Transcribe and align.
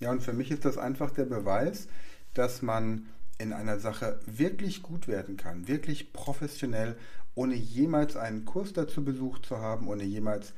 Ja, 0.00 0.10
und 0.10 0.22
für 0.22 0.32
mich 0.32 0.50
ist 0.50 0.64
das 0.64 0.78
einfach 0.78 1.10
der 1.10 1.24
Beweis, 1.24 1.88
dass 2.34 2.62
man 2.62 3.06
in 3.38 3.52
einer 3.52 3.78
Sache 3.78 4.20
wirklich 4.26 4.82
gut 4.82 5.08
werden 5.08 5.36
kann, 5.36 5.68
wirklich 5.68 6.12
professionell, 6.12 6.96
ohne 7.34 7.54
jemals 7.54 8.16
einen 8.16 8.44
Kurs 8.44 8.72
dazu 8.72 9.04
besucht 9.04 9.46
zu 9.46 9.58
haben, 9.58 9.88
ohne 9.88 10.04
jemals 10.04 10.54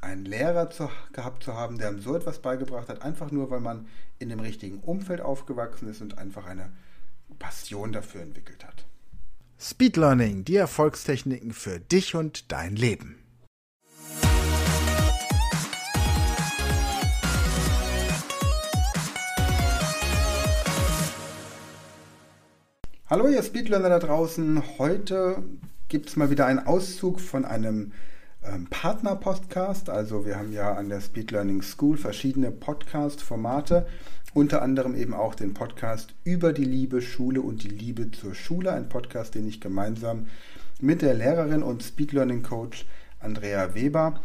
einen 0.00 0.24
Lehrer 0.24 0.70
zu, 0.70 0.90
gehabt 1.12 1.44
zu 1.44 1.54
haben, 1.54 1.78
der 1.78 1.88
einem 1.88 2.00
so 2.00 2.16
etwas 2.16 2.40
beigebracht 2.40 2.88
hat, 2.88 3.02
einfach 3.02 3.30
nur, 3.30 3.50
weil 3.50 3.60
man 3.60 3.86
in 4.18 4.30
dem 4.30 4.40
richtigen 4.40 4.80
Umfeld 4.80 5.20
aufgewachsen 5.20 5.88
ist 5.88 6.00
und 6.00 6.18
einfach 6.18 6.46
eine 6.46 6.72
Passion 7.38 7.92
dafür 7.92 8.22
entwickelt 8.22 8.64
hat. 8.64 8.84
Speed 9.58 9.96
Learning, 9.96 10.44
die 10.44 10.56
Erfolgstechniken 10.56 11.52
für 11.52 11.78
dich 11.78 12.14
und 12.16 12.50
dein 12.50 12.74
Leben. 12.74 13.21
Hallo 23.12 23.28
ihr 23.28 23.42
Speedlearner 23.42 23.90
da 23.90 23.98
draußen. 23.98 24.78
Heute 24.78 25.42
gibt 25.88 26.08
es 26.08 26.16
mal 26.16 26.30
wieder 26.30 26.46
einen 26.46 26.60
Auszug 26.60 27.20
von 27.20 27.44
einem 27.44 27.92
ähm, 28.42 28.68
Partner-Podcast. 28.70 29.90
Also 29.90 30.24
wir 30.24 30.38
haben 30.38 30.50
ja 30.50 30.72
an 30.72 30.88
der 30.88 31.02
Speed 31.02 31.30
Learning 31.30 31.60
School 31.60 31.98
verschiedene 31.98 32.50
Podcast-Formate, 32.50 33.86
unter 34.32 34.62
anderem 34.62 34.94
eben 34.94 35.12
auch 35.12 35.34
den 35.34 35.52
Podcast 35.52 36.14
über 36.24 36.54
die 36.54 36.64
Liebe, 36.64 37.02
Schule 37.02 37.42
und 37.42 37.62
die 37.64 37.68
Liebe 37.68 38.10
zur 38.12 38.34
Schule. 38.34 38.72
Ein 38.72 38.88
Podcast, 38.88 39.34
den 39.34 39.46
ich 39.46 39.60
gemeinsam 39.60 40.28
mit 40.80 41.02
der 41.02 41.12
Lehrerin 41.12 41.62
und 41.62 41.82
Speed 41.82 42.12
Learning 42.12 42.42
Coach 42.42 42.86
Andrea 43.20 43.74
Weber 43.74 44.22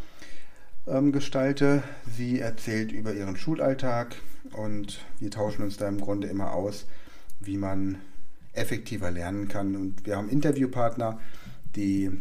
ähm, 0.88 1.12
gestalte. 1.12 1.84
Sie 2.16 2.40
erzählt 2.40 2.94
über 2.94 3.12
ihren 3.12 3.36
Schulalltag 3.36 4.16
und 4.54 5.02
wir 5.20 5.30
tauschen 5.30 5.64
uns 5.64 5.76
da 5.76 5.90
im 5.90 6.00
Grunde 6.00 6.30
immer 6.30 6.54
aus, 6.54 6.86
wie 7.42 7.58
man 7.58 7.98
effektiver 8.58 9.12
lernen 9.12 9.48
kann. 9.48 9.76
Und 9.76 10.06
wir 10.06 10.18
haben 10.18 10.30
Interviewpartner, 10.30 11.20
die 11.76 12.12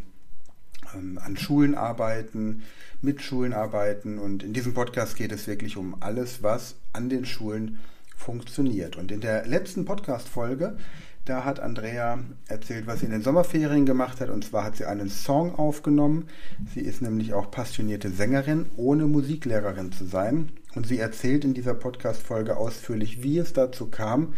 ähm, 0.95 1.19
an 1.23 1.37
Schulen 1.37 1.75
arbeiten, 1.75 2.63
mit 3.03 3.23
Schulen 3.23 3.53
arbeiten. 3.53 4.19
Und 4.19 4.43
in 4.43 4.53
diesem 4.53 4.75
Podcast 4.75 5.17
geht 5.17 5.33
es 5.33 5.47
wirklich 5.47 5.77
um 5.77 5.97
alles, 6.01 6.43
was 6.43 6.77
an 6.93 7.09
den 7.09 7.25
Schulen 7.25 7.79
funktioniert. 8.17 8.97
Und 8.97 9.13
in 9.13 9.21
der 9.21 9.47
letzten 9.47 9.85
Podcast-Folge, 9.85 10.77
da 11.25 11.45
hat 11.45 11.59
Andrea 11.61 12.21
erzählt, 12.47 12.87
was 12.87 13.01
sie 13.01 13.07
in 13.07 13.13
den 13.13 13.23
Sommerferien 13.23 13.85
gemacht 13.85 14.21
hat. 14.21 14.31
Und 14.31 14.45
zwar 14.45 14.65
hat 14.65 14.77
sie 14.77 14.85
einen 14.85 15.09
Song 15.09 15.55
aufgenommen. 15.57 16.29
Sie 16.73 16.81
ist 16.81 17.03
nämlich 17.03 17.35
auch 17.35 17.51
passionierte 17.51 18.11
Sängerin, 18.11 18.67
ohne 18.77 19.07
Musiklehrerin 19.07 19.93
zu 19.93 20.05
sein. 20.05 20.53
Und 20.75 20.87
sie 20.87 20.99
erzählt 20.99 21.45
in 21.45 21.53
dieser 21.53 21.75
Podcast-Folge 21.75 22.57
ausführlich, 22.57 23.23
wie 23.23 23.39
es 23.39 23.53
dazu 23.53 23.87
kam, 23.87 24.35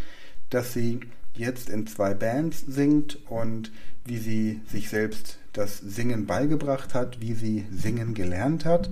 dass 0.50 0.72
sie 0.72 1.00
jetzt 1.38 1.70
in 1.70 1.86
zwei 1.86 2.14
Bands 2.14 2.64
singt 2.66 3.18
und 3.28 3.72
wie 4.04 4.18
sie 4.18 4.60
sich 4.66 4.88
selbst 4.88 5.38
das 5.52 5.78
Singen 5.78 6.26
beigebracht 6.26 6.94
hat, 6.94 7.20
wie 7.20 7.34
sie 7.34 7.66
singen 7.70 8.14
gelernt 8.14 8.64
hat. 8.64 8.90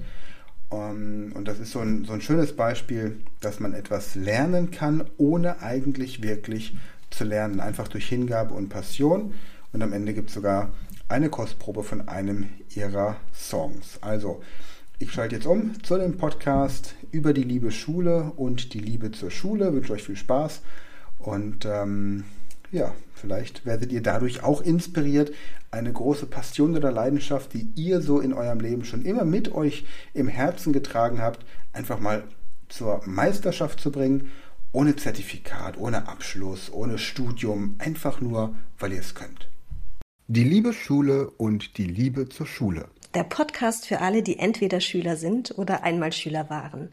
Ähm, 0.71 1.33
und 1.35 1.49
das 1.49 1.59
ist 1.59 1.73
so 1.73 1.81
ein, 1.81 2.05
so 2.05 2.13
ein 2.13 2.21
schönes 2.21 2.55
Beispiel, 2.55 3.19
dass 3.41 3.61
man 3.61 3.73
etwas 3.73 4.15
lernen 4.15 4.71
kann, 4.71 5.05
ohne 5.17 5.63
eigentlich 5.63 6.23
wirklich 6.23 6.77
zu 7.11 7.25
lernen. 7.25 7.61
Einfach 7.61 7.89
durch 7.89 8.09
Hingabe 8.09 8.55
und 8.55 8.69
Passion. 8.69 9.35
Und 9.73 9.83
am 9.83 9.93
Ende 9.93 10.15
gibt 10.15 10.29
es 10.29 10.35
sogar 10.35 10.71
eine 11.09 11.31
Kostprobe 11.31 11.83
von 11.83 12.09
einem 12.09 12.49
ihrer 12.75 13.17
Songs. 13.33 13.99
Also, 14.01 14.43
ich 14.99 15.13
schalte 15.13 15.37
jetzt 15.37 15.47
um 15.47 15.83
zu 15.83 15.99
dem 15.99 16.17
Podcast 16.17 16.95
über 17.13 17.33
die 17.33 17.43
Liebe 17.43 17.71
Schule 17.71 18.33
und 18.37 18.73
die 18.73 18.81
Liebe 18.81 19.13
zur 19.13 19.31
Schule. 19.31 19.69
Ich 19.69 19.75
wünsche 19.75 19.93
euch 19.93 20.05
viel 20.05 20.17
Spaß 20.17 20.63
und 21.19 21.67
ähm, 21.67 22.25
ja, 22.73 22.95
vielleicht 23.15 23.67
werdet 23.67 23.93
ihr 23.93 24.03
dadurch 24.03 24.43
auch 24.43 24.61
inspiriert, 24.61 25.33
eine 25.71 25.93
große 25.93 26.27
Passion 26.27 26.77
oder 26.77 26.91
Leidenschaft, 26.91 27.53
die 27.53 27.69
ihr 27.75 28.01
so 28.01 28.21
in 28.21 28.33
eurem 28.33 28.61
Leben 28.61 28.85
schon 28.85 29.05
immer 29.05 29.25
mit 29.25 29.53
euch 29.53 29.85
im 30.15 30.29
Herzen 30.29 30.73
getragen 30.73 31.21
habt, 31.21 31.45
einfach 31.73 32.01
mal 32.01 32.25
zur 32.69 33.03
Meisterschaft 33.07 33.81
zu 33.81 33.93
bringen, 33.93 34.31
ohne 34.73 34.97
Zertifikat, 34.97 35.79
ohne 35.79 36.09
Abschluss, 36.09 36.73
ohne 36.73 36.99
Studium, 36.99 37.77
einfach 37.79 38.21
nur, 38.21 38.55
weil 38.79 38.93
ihr 38.93 39.01
es 39.01 39.15
könnt. 39.15 39.49
Die 40.29 40.45
Liebe 40.45 40.73
Schule 40.73 41.31
und 41.31 41.79
die 41.79 41.87
Liebe 41.87 42.29
zur 42.29 42.47
Schule. 42.47 42.87
Der 43.15 43.25
Podcast 43.25 43.87
für 43.87 44.01
alle, 44.01 44.23
die 44.23 44.39
entweder 44.39 44.81
Schüler 44.81 45.17
sind 45.17 45.57
oder 45.57 45.85
einmal 45.85 46.13
Schüler 46.13 46.51
waren. 46.51 46.91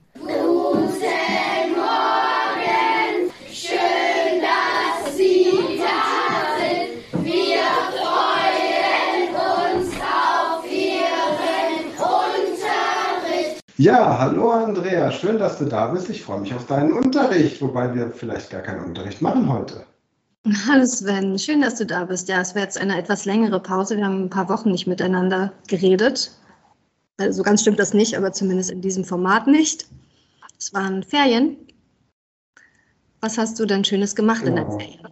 Ja, 13.78 14.20
hallo 14.20 14.52
Andrea, 14.52 15.12
schön, 15.12 15.40
dass 15.40 15.58
du 15.58 15.66
da 15.66 15.88
bist. 15.88 16.08
Ich 16.08 16.22
freue 16.22 16.40
mich 16.40 16.54
auf 16.54 16.68
deinen 16.68 16.94
Unterricht, 16.94 17.60
wobei 17.60 17.94
wir 17.96 18.12
vielleicht 18.12 18.52
gar 18.52 18.62
keinen 18.62 18.84
Unterricht 18.86 19.20
machen 19.20 19.52
heute. 19.52 19.84
Hallo 20.68 20.86
Sven, 20.86 21.40
schön, 21.40 21.62
dass 21.62 21.76
du 21.76 21.86
da 21.86 22.06
bist. 22.06 22.30
Ja, 22.30 22.42
es 22.42 22.54
wäre 22.54 22.66
jetzt 22.66 22.78
eine 22.78 22.98
etwas 22.98 23.26
längere 23.26 23.60
Pause. 23.60 23.98
Wir 23.98 24.06
haben 24.06 24.26
ein 24.26 24.30
paar 24.30 24.48
Wochen 24.48 24.70
nicht 24.70 24.86
miteinander 24.86 25.54
geredet. 25.68 26.38
Also 27.18 27.42
ganz 27.42 27.62
stimmt 27.62 27.80
das 27.80 27.96
nicht, 27.96 28.16
aber 28.16 28.32
zumindest 28.32 28.70
in 28.70 28.82
diesem 28.82 29.06
Format 29.06 29.48
nicht. 29.48 29.88
Es 30.60 30.72
waren 30.74 31.02
Ferien. 31.02 31.58
Was 33.22 33.40
hast 33.40 33.60
du 33.60 33.66
denn 33.66 33.84
Schönes 33.84 34.16
gemacht 34.16 34.44
genau. 34.44 34.64
in 34.64 34.68
den. 34.68 34.80
Ferien? 34.80 35.08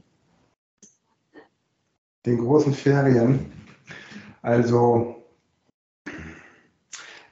Den 2.27 2.37
großen 2.37 2.73
Ferien. 2.75 3.51
Also 4.43 5.20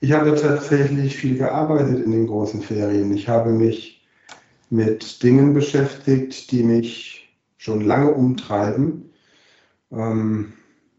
ich 0.02 0.14
habe 0.14 0.34
tatsächlich 0.36 1.18
viel 1.18 1.38
gearbeitet 1.38 2.06
in 2.06 2.12
den 2.12 2.28
großen 2.28 2.62
Ferien. 2.62 3.14
Ich 3.14 3.28
habe 3.28 3.52
mich 3.52 4.08
mit 4.70 5.22
Dingen 5.24 5.54
beschäftigt, 5.54 6.52
die 6.52 6.64
mich 6.64 7.36
schon 7.58 7.82
lange 7.82 8.12
umtreiben. 8.12 9.12
Ähm, 9.92 10.54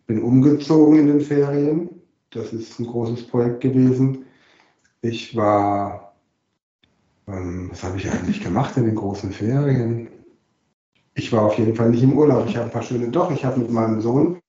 bin 0.07 0.23
umgezogen 0.23 0.99
in 0.99 1.07
den 1.07 1.21
Ferien. 1.21 1.89
Das 2.31 2.53
ist 2.53 2.79
ein 2.79 2.87
großes 2.87 3.27
Projekt 3.27 3.61
gewesen. 3.61 4.27
Ich 5.01 5.35
war, 5.35 6.15
ähm, 7.27 7.71
was 7.71 7.83
habe 7.83 7.97
ich 7.97 8.11
eigentlich 8.11 8.43
gemacht 8.43 8.77
in 8.77 8.85
den 8.85 8.97
großen 8.97 9.33
Ferien? 9.33 10.09
Ich 11.15 11.33
war 11.33 11.43
auf 11.43 11.57
jeden 11.57 11.75
Fall 11.75 11.91
nicht 11.91 12.03
im 12.03 12.19
Urlaub. 12.19 12.47
Ich 12.47 12.57
habe 12.57 12.67
ein 12.67 12.73
paar 12.73 12.83
schöne, 12.83 13.09
doch, 13.09 13.31
ich 13.31 13.45
habe 13.45 13.61
mit 13.61 13.71
meinem 13.71 14.03
Sohn, 14.03 14.41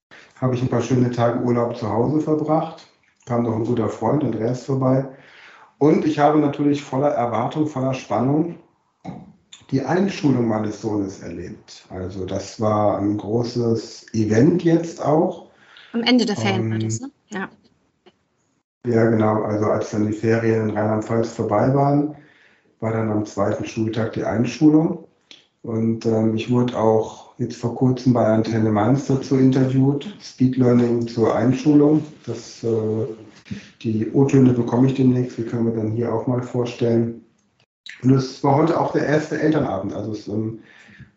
habe 0.41 0.56
ich 0.56 0.62
ein 0.62 0.68
paar 0.68 0.81
schöne 0.81 1.12
Tage 1.12 1.39
Urlaub 1.39 1.78
zu 1.78 1.89
Hause 1.89 2.19
verbracht 2.19 2.91
kam 3.25 3.43
noch 3.43 3.55
ein 3.55 3.65
guter 3.65 3.89
Freund, 3.89 4.23
Andreas, 4.23 4.65
vorbei. 4.65 5.07
Und 5.77 6.05
ich 6.05 6.19
habe 6.19 6.39
natürlich 6.39 6.83
voller 6.83 7.09
Erwartung, 7.09 7.67
voller 7.67 7.93
Spannung 7.93 8.57
die 9.71 9.81
Einschulung 9.81 10.47
meines 10.47 10.81
Sohnes 10.81 11.21
erlebt. 11.21 11.85
Also 11.89 12.25
das 12.25 12.59
war 12.59 13.00
ein 13.00 13.18
großes 13.18 14.13
Event 14.13 14.63
jetzt 14.63 15.03
auch. 15.03 15.47
Am 15.94 16.03
Ende 16.03 16.25
der 16.25 16.35
Ferien 16.35 16.65
um, 16.65 16.71
war 16.71 16.79
das, 16.79 17.00
ne? 17.00 17.12
Ja. 17.29 17.50
Ja, 18.85 19.09
genau. 19.09 19.44
Also 19.44 19.65
als 19.65 19.91
dann 19.91 20.07
die 20.07 20.13
Ferien 20.13 20.69
in 20.69 20.77
Rheinland-Pfalz 20.77 21.33
vorbei 21.33 21.74
waren, 21.74 22.15
war 22.79 22.91
dann 22.91 23.12
am 23.12 23.25
zweiten 23.25 23.65
Schultag 23.65 24.13
die 24.13 24.24
Einschulung. 24.24 25.07
Und 25.63 26.06
ähm, 26.06 26.36
ich 26.36 26.50
wurde 26.50 26.78
auch 26.78 27.38
jetzt 27.38 27.58
vor 27.58 27.75
kurzem 27.75 28.13
bei 28.13 28.25
Antenne 28.25 28.72
Mainz 28.72 29.06
dazu 29.06 29.38
interviewt, 29.38 30.16
Speed 30.19 30.58
Learning 30.58 31.08
zur 31.08 31.36
Einschulung. 31.36 32.04
Das, 32.25 32.63
äh, 32.63 33.06
die 33.81 34.10
O-Töne 34.12 34.54
bekomme 34.54 34.88
ich 34.88 34.96
demnächst, 34.96 35.38
die 35.38 35.44
können 35.44 35.66
wir 35.66 35.75
dann 35.75 35.92
hier 35.92 36.13
auch 36.13 36.25
mal 36.25 36.42
vorstellen. 36.42 37.24
Und 38.02 38.12
es 38.12 38.44
war 38.44 38.56
heute 38.56 38.80
auch 38.80 38.92
der 38.92 39.06
erste 39.06 39.40
Elternabend. 39.40 39.94
Also 39.94 40.12
es, 40.13 40.28
ähm, 40.28 40.60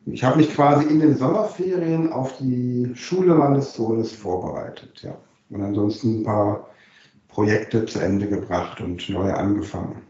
ich 0.07 0.23
habe 0.23 0.37
mich 0.37 0.53
quasi 0.55 0.87
in 0.87 1.01
den 1.01 1.17
Sommerferien 1.17 2.13
auf 2.13 2.37
die 2.37 2.91
Schule 2.95 3.35
meines 3.35 3.73
Sohnes 3.73 4.13
vorbereitet. 4.13 5.01
Ja. 5.03 5.17
Und 5.49 5.63
ansonsten 5.63 6.21
ein 6.21 6.25
paar 6.25 6.69
Projekte 7.29 7.87
zu 7.87 8.01
Ende 8.01 8.29
gebracht 8.29 8.81
und 8.81 9.09
neue 9.09 9.35
angefangen. 9.35 10.03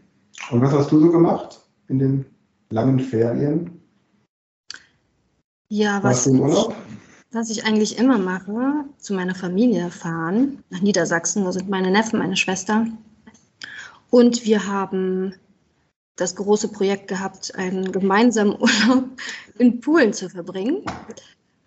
Und 0.51 0.61
was 0.61 0.73
hast 0.73 0.91
du 0.91 0.99
so 0.99 1.09
gemacht 1.09 1.61
in 1.87 1.99
den 1.99 2.25
langen 2.69 2.99
Ferien? 2.99 3.74
Ja, 5.69 6.03
was, 6.03 6.27
was 7.31 7.49
ich 7.49 7.65
eigentlich 7.65 7.97
immer 7.97 8.17
mache, 8.17 8.85
zu 8.97 9.13
meiner 9.13 9.35
Familie 9.35 9.89
fahren, 9.89 10.63
nach 10.69 10.81
Niedersachsen, 10.81 11.43
da 11.43 11.51
sind 11.51 11.69
meine 11.69 11.91
Neffen, 11.91 12.19
meine 12.19 12.37
Schwester. 12.37 12.85
Und 14.09 14.45
wir 14.45 14.67
haben 14.67 15.33
das 16.15 16.35
große 16.35 16.69
Projekt 16.69 17.07
gehabt, 17.07 17.55
einen 17.55 17.91
gemeinsamen 17.91 18.53
Urlaub 18.59 19.05
in 19.57 19.79
Polen 19.81 20.13
zu 20.13 20.29
verbringen. 20.29 20.83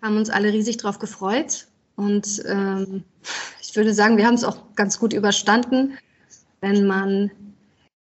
Haben 0.01 0.17
uns 0.17 0.29
alle 0.29 0.51
riesig 0.51 0.77
darauf 0.77 0.99
gefreut. 0.99 1.67
Und 1.95 2.41
ähm, 2.47 3.03
ich 3.61 3.75
würde 3.75 3.93
sagen, 3.93 4.17
wir 4.17 4.25
haben 4.25 4.35
es 4.35 4.45
auch 4.45 4.73
ganz 4.75 4.97
gut 4.97 5.13
überstanden, 5.13 5.97
wenn 6.61 6.87
man 6.87 7.31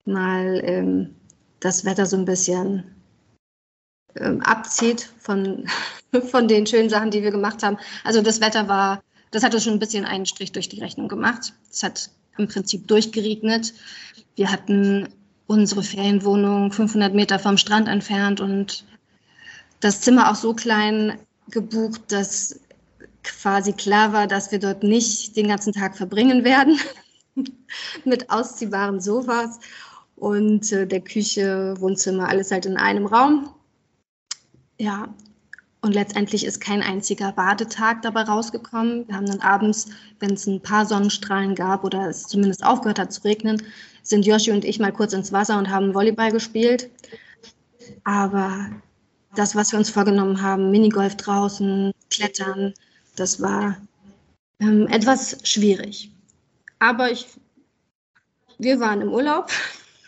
mal 0.05 0.61
ähm, 0.65 1.15
das 1.61 1.85
Wetter 1.85 2.07
so 2.07 2.17
ein 2.17 2.25
bisschen 2.25 2.92
ähm, 4.17 4.41
abzieht 4.43 5.09
von, 5.19 5.67
von 6.31 6.49
den 6.49 6.67
schönen 6.67 6.91
Sachen, 6.91 7.11
die 7.11 7.23
wir 7.23 7.31
gemacht 7.31 7.63
haben. 7.63 7.79
Also 8.05 8.23
das 8.23 8.41
Wetter 8.41 8.69
war, 8.69 9.03
das 9.31 9.43
hat 9.43 9.55
uns 9.55 9.65
schon 9.65 9.75
ein 9.75 9.79
bisschen 9.79 10.05
einen 10.05 10.27
Strich 10.27 10.53
durch 10.53 10.69
die 10.69 10.81
Rechnung 10.81 11.09
gemacht. 11.09 11.53
Es 11.71 11.83
hat 11.83 12.11
im 12.39 12.49
Prinzip 12.49 12.89
durchgeregnet. 12.89 13.75
Wir 14.37 14.51
hatten 14.51 15.09
unsere 15.47 15.83
Ferienwohnung 15.83 16.73
500 16.73 17.15
Meter 17.15 17.39
vom 17.39 17.57
Strand 17.59 17.89
entfernt 17.89 18.41
und 18.41 18.85
das 19.81 20.01
Zimmer 20.01 20.31
auch 20.31 20.37
so 20.37 20.55
klein 20.55 21.19
gebucht, 21.51 22.01
dass 22.09 22.61
quasi 23.23 23.73
klar 23.73 24.13
war, 24.13 24.27
dass 24.27 24.51
wir 24.51 24.59
dort 24.59 24.83
nicht 24.83 25.37
den 25.37 25.49
ganzen 25.49 25.73
Tag 25.73 25.97
verbringen 25.97 26.45
werden 26.45 26.79
mit 28.05 28.31
ausziehbaren 28.31 29.01
Sofas 29.01 29.61
und 30.17 30.71
äh, 30.73 30.87
der 30.87 31.01
Küche, 31.01 31.75
Wohnzimmer, 31.79 32.29
alles 32.29 32.51
halt 32.51 32.67
in 32.67 32.77
einem 32.77 33.07
Raum. 33.07 33.51
Ja, 34.83 35.15
und 35.81 35.95
letztendlich 35.95 36.45
ist 36.45 36.61
kein 36.61 36.83
einziger 36.83 37.31
Badetag 37.31 38.03
dabei 38.03 38.23
rausgekommen. 38.23 39.07
Wir 39.07 39.15
haben 39.15 39.27
dann 39.27 39.39
abends, 39.39 39.87
wenn 40.19 40.33
es 40.33 40.49
ein 40.49 40.61
paar 40.61 40.87
Sonnenstrahlen 40.87 41.55
gab 41.55 41.85
oder 41.85 42.09
es 42.09 42.25
zumindest 42.25 42.65
aufgehört 42.65 42.99
hat 42.99 43.13
zu 43.13 43.23
regnen, 43.23 43.63
sind 44.03 44.27
Joshi 44.27 44.51
und 44.51 44.65
ich 44.65 44.81
mal 44.81 44.93
kurz 44.93 45.13
ins 45.13 45.31
Wasser 45.31 45.57
und 45.57 45.71
haben 45.71 45.95
Volleyball 45.95 46.33
gespielt. 46.33 46.91
Aber 48.03 48.71
das, 49.37 49.55
was 49.55 49.71
wir 49.71 49.79
uns 49.79 49.89
vorgenommen 49.89 50.43
haben, 50.43 50.73
Minigolf 50.73 51.17
draußen, 51.17 51.93
Klettern, 52.11 52.75
das 53.15 53.41
war 53.41 53.77
ähm, 54.59 54.89
etwas 54.89 55.39
schwierig. 55.45 56.11
Aber 56.81 57.13
ich, 57.13 57.29
wir 58.59 58.81
waren 58.81 59.01
im 59.01 59.13
Urlaub. 59.13 59.49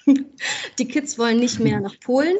Die 0.80 0.88
Kids 0.88 1.16
wollen 1.16 1.38
nicht 1.38 1.60
mehr 1.60 1.78
nach 1.78 1.94
Polen. 2.00 2.38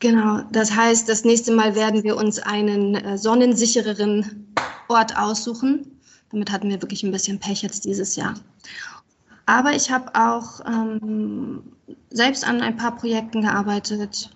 Genau, 0.00 0.42
das 0.52 0.74
heißt, 0.74 1.08
das 1.08 1.24
nächste 1.24 1.52
Mal 1.52 1.74
werden 1.74 2.04
wir 2.04 2.16
uns 2.16 2.38
einen 2.38 2.94
äh, 2.94 3.18
sonnensichereren 3.18 4.54
Ort 4.88 5.16
aussuchen. 5.16 6.00
Damit 6.30 6.52
hatten 6.52 6.68
wir 6.68 6.80
wirklich 6.80 7.02
ein 7.02 7.10
bisschen 7.10 7.40
Pech 7.40 7.62
jetzt 7.62 7.84
dieses 7.84 8.14
Jahr. 8.16 8.34
Aber 9.46 9.74
ich 9.74 9.90
habe 9.90 10.14
auch 10.14 10.60
ähm, 10.66 11.62
selbst 12.10 12.46
an 12.46 12.60
ein 12.60 12.76
paar 12.76 12.96
Projekten 12.96 13.40
gearbeitet, 13.42 14.30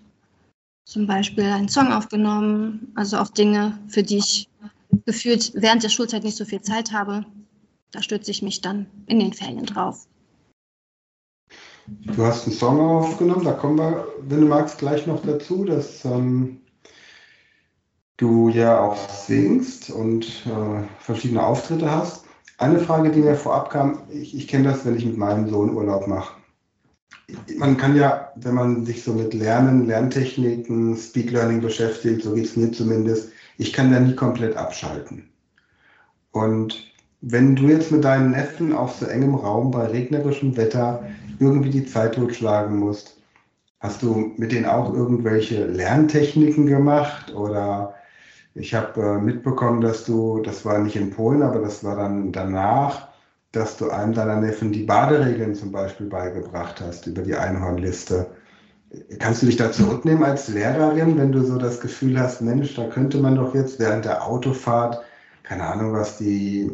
zum 0.84 1.06
Beispiel 1.06 1.44
einen 1.44 1.68
Song 1.68 1.92
aufgenommen, 1.92 2.90
also 2.94 3.18
auch 3.18 3.28
Dinge, 3.28 3.78
für 3.88 4.02
die 4.02 4.18
ich 4.18 4.48
gefühlt 5.06 5.52
während 5.54 5.82
der 5.82 5.90
Schulzeit 5.90 6.24
nicht 6.24 6.36
so 6.36 6.44
viel 6.44 6.62
Zeit 6.62 6.92
habe. 6.92 7.24
Da 7.92 8.02
stütze 8.02 8.30
ich 8.30 8.42
mich 8.42 8.62
dann 8.62 8.86
in 9.06 9.20
den 9.20 9.32
Ferien 9.32 9.66
drauf. 9.66 10.06
Du 11.86 12.24
hast 12.24 12.46
einen 12.46 12.56
Song 12.56 12.80
aufgenommen, 12.80 13.44
da 13.44 13.52
kommen 13.52 13.78
wir, 13.78 14.06
wenn 14.20 14.42
du 14.42 14.46
magst, 14.46 14.78
gleich 14.78 15.06
noch 15.06 15.22
dazu, 15.22 15.64
dass 15.64 16.04
ähm, 16.04 16.60
du 18.16 18.50
ja 18.50 18.80
auch 18.80 18.96
singst 19.08 19.90
und 19.90 20.24
äh, 20.46 20.84
verschiedene 21.00 21.44
Auftritte 21.44 21.90
hast. 21.90 22.24
Eine 22.58 22.78
Frage, 22.78 23.10
die 23.10 23.20
mir 23.20 23.34
vorab 23.34 23.70
kam, 23.70 23.98
ich, 24.10 24.36
ich 24.36 24.46
kenne 24.46 24.68
das, 24.68 24.84
wenn 24.86 24.96
ich 24.96 25.04
mit 25.04 25.16
meinem 25.16 25.48
Sohn 25.48 25.74
Urlaub 25.74 26.06
mache. 26.06 26.34
Man 27.56 27.76
kann 27.76 27.96
ja, 27.96 28.32
wenn 28.36 28.54
man 28.54 28.84
sich 28.84 29.02
so 29.02 29.14
mit 29.14 29.34
Lernen, 29.34 29.86
Lerntechniken, 29.86 30.96
Speed 30.96 31.32
Learning 31.32 31.60
beschäftigt, 31.60 32.22
so 32.22 32.34
geht 32.34 32.44
es 32.44 32.56
mir 32.56 32.70
zumindest, 32.70 33.32
ich 33.58 33.72
kann 33.72 33.90
da 33.90 33.98
nie 33.98 34.14
komplett 34.14 34.56
abschalten. 34.56 35.28
Und 36.30 36.91
wenn 37.22 37.54
du 37.54 37.68
jetzt 37.68 37.92
mit 37.92 38.04
deinen 38.04 38.32
Neffen 38.32 38.74
auf 38.74 38.96
so 38.96 39.06
engem 39.06 39.36
Raum 39.36 39.70
bei 39.70 39.86
regnerischem 39.86 40.56
Wetter 40.56 41.04
irgendwie 41.38 41.70
die 41.70 41.86
Zeit 41.86 42.16
totschlagen 42.16 42.76
musst, 42.76 43.16
hast 43.78 44.02
du 44.02 44.32
mit 44.36 44.50
denen 44.52 44.66
auch 44.66 44.92
irgendwelche 44.92 45.66
Lerntechniken 45.66 46.66
gemacht? 46.66 47.32
Oder 47.32 47.94
ich 48.54 48.74
habe 48.74 49.00
äh, 49.00 49.18
mitbekommen, 49.18 49.80
dass 49.80 50.04
du, 50.04 50.40
das 50.42 50.64
war 50.64 50.80
nicht 50.80 50.96
in 50.96 51.10
Polen, 51.10 51.42
aber 51.42 51.60
das 51.60 51.84
war 51.84 51.96
dann 51.96 52.32
danach, 52.32 53.08
dass 53.52 53.76
du 53.76 53.90
einem 53.90 54.14
deiner 54.14 54.40
Neffen 54.40 54.72
die 54.72 54.82
Baderegeln 54.82 55.54
zum 55.54 55.70
Beispiel 55.70 56.06
beigebracht 56.06 56.80
hast 56.80 57.06
über 57.06 57.22
die 57.22 57.36
Einhornliste. 57.36 58.26
Kannst 59.20 59.42
du 59.42 59.46
dich 59.46 59.56
da 59.56 59.70
zurücknehmen 59.70 60.24
als 60.24 60.48
Lehrerin, 60.48 61.16
wenn 61.16 61.32
du 61.32 61.42
so 61.44 61.56
das 61.56 61.80
Gefühl 61.80 62.18
hast, 62.18 62.42
Mensch, 62.42 62.74
da 62.74 62.88
könnte 62.88 63.18
man 63.18 63.36
doch 63.36 63.54
jetzt 63.54 63.78
während 63.78 64.06
der 64.06 64.26
Autofahrt 64.26 65.02
keine 65.42 65.64
Ahnung, 65.64 65.92
was 65.92 66.18
die 66.18 66.70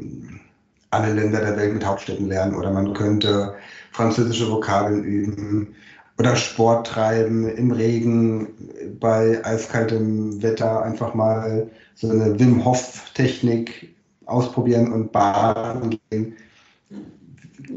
alle 0.90 1.12
Länder 1.12 1.40
der 1.40 1.56
Welt 1.56 1.74
mit 1.74 1.84
Hauptstädten 1.84 2.28
lernen 2.28 2.54
oder 2.54 2.70
man 2.70 2.94
könnte 2.94 3.54
französische 3.92 4.50
Vokabeln 4.50 5.04
üben 5.04 5.74
oder 6.18 6.34
Sport 6.34 6.86
treiben 6.88 7.48
im 7.48 7.70
Regen 7.70 8.48
bei 8.98 9.44
eiskaltem 9.44 10.42
Wetter 10.42 10.82
einfach 10.82 11.14
mal 11.14 11.70
so 11.94 12.10
eine 12.10 12.38
Wim 12.38 12.64
Hof 12.64 13.10
Technik 13.14 13.94
ausprobieren 14.26 14.92
und 14.92 15.12
baden 15.12 15.98
gehen. 16.10 16.36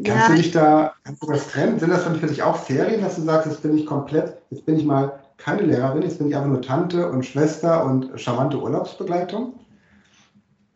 Kannst 0.03 0.07
ja. 0.07 0.27
du 0.29 0.35
dich 0.35 0.51
da, 0.51 0.93
kannst 1.03 1.21
du 1.21 1.27
das 1.27 1.47
trennen? 1.49 1.79
Sind 1.79 1.89
das 1.89 2.03
für 2.03 2.27
dich 2.27 2.43
auch 2.43 2.55
Ferien, 2.55 3.01
dass 3.01 3.15
du 3.15 3.23
sagst, 3.23 3.47
jetzt 3.47 3.61
bin 3.61 3.77
ich 3.77 3.85
komplett, 3.85 4.37
jetzt 4.49 4.65
bin 4.65 4.77
ich 4.77 4.85
mal 4.85 5.19
keine 5.37 5.63
Lehrerin, 5.63 6.03
jetzt 6.03 6.19
bin 6.19 6.29
ich 6.29 6.35
einfach 6.35 6.49
nur 6.49 6.61
Tante 6.61 7.09
und 7.09 7.25
Schwester 7.25 7.83
und 7.85 8.19
charmante 8.19 8.61
Urlaubsbegleitung? 8.61 9.53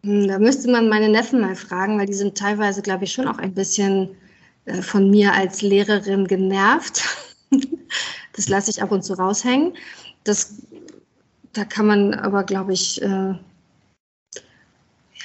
Hm, 0.05 0.27
da 0.27 0.37
müsste 0.37 0.69
man 0.69 0.87
meine 0.87 1.09
Neffen 1.09 1.41
mal 1.41 1.55
fragen, 1.55 1.97
weil 1.97 2.05
die 2.05 2.13
sind 2.13 2.37
teilweise, 2.37 2.81
glaube 2.83 3.05
ich, 3.05 3.11
schon 3.11 3.27
auch 3.27 3.39
ein 3.39 3.53
bisschen 3.55 4.09
äh, 4.65 4.81
von 4.81 5.09
mir 5.09 5.33
als 5.33 5.63
Lehrerin 5.63 6.27
genervt. 6.27 7.03
das 8.35 8.47
lasse 8.47 8.69
ich 8.69 8.83
ab 8.83 8.91
und 8.91 9.03
zu 9.03 9.13
raushängen. 9.13 9.73
Das, 10.23 10.61
da 11.53 11.65
kann 11.65 11.87
man 11.87 12.13
aber, 12.13 12.43
glaube 12.43 12.73
ich, 12.73 13.01
äh, 13.01 13.33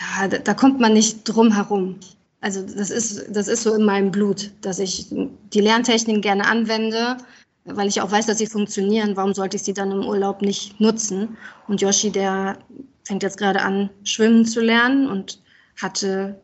ja, 0.01 0.29
da, 0.31 0.39
da, 0.39 0.55
kommt 0.55 0.81
man 0.81 0.95
nicht 0.95 1.25
drum 1.25 1.53
herum. 1.53 1.97
Also 2.41 2.63
das 2.63 2.89
ist, 2.91 3.27
das 3.37 3.49
ist 3.49 3.65
so 3.65 3.75
in 3.75 3.85
meinem 3.85 4.11
Blut, 4.11 4.51
dass 4.63 4.79
ich 4.79 5.09
die 5.11 5.61
Lerntechniken 5.61 6.23
gerne 6.23 6.47
anwende, 6.47 7.19
weil 7.67 7.89
ich 7.89 8.01
auch 8.01 8.11
weiß, 8.11 8.25
dass 8.25 8.39
sie 8.39 8.47
funktionieren. 8.47 9.15
Warum 9.15 9.35
sollte 9.35 9.59
ich 9.59 9.63
sie 9.63 9.75
dann 9.75 9.93
im 9.93 10.07
Urlaub 10.07 10.41
nicht 10.41 10.81
nutzen? 10.81 11.37
Und 11.69 11.83
Yoshi, 11.83 12.11
der 12.11 12.57
fängt 13.05 13.23
jetzt 13.23 13.39
gerade 13.39 13.63
an, 13.63 13.91
schwimmen 14.05 14.45
zu 14.45 14.61
lernen 14.61 15.09
und 15.09 15.41
hatte 15.81 16.41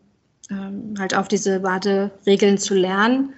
ähm, 0.51 0.95
halt 0.99 1.15
auf 1.15 1.29
diese 1.29 1.61
Baderegeln 1.61 2.59
zu 2.59 2.75
lernen. 2.75 3.33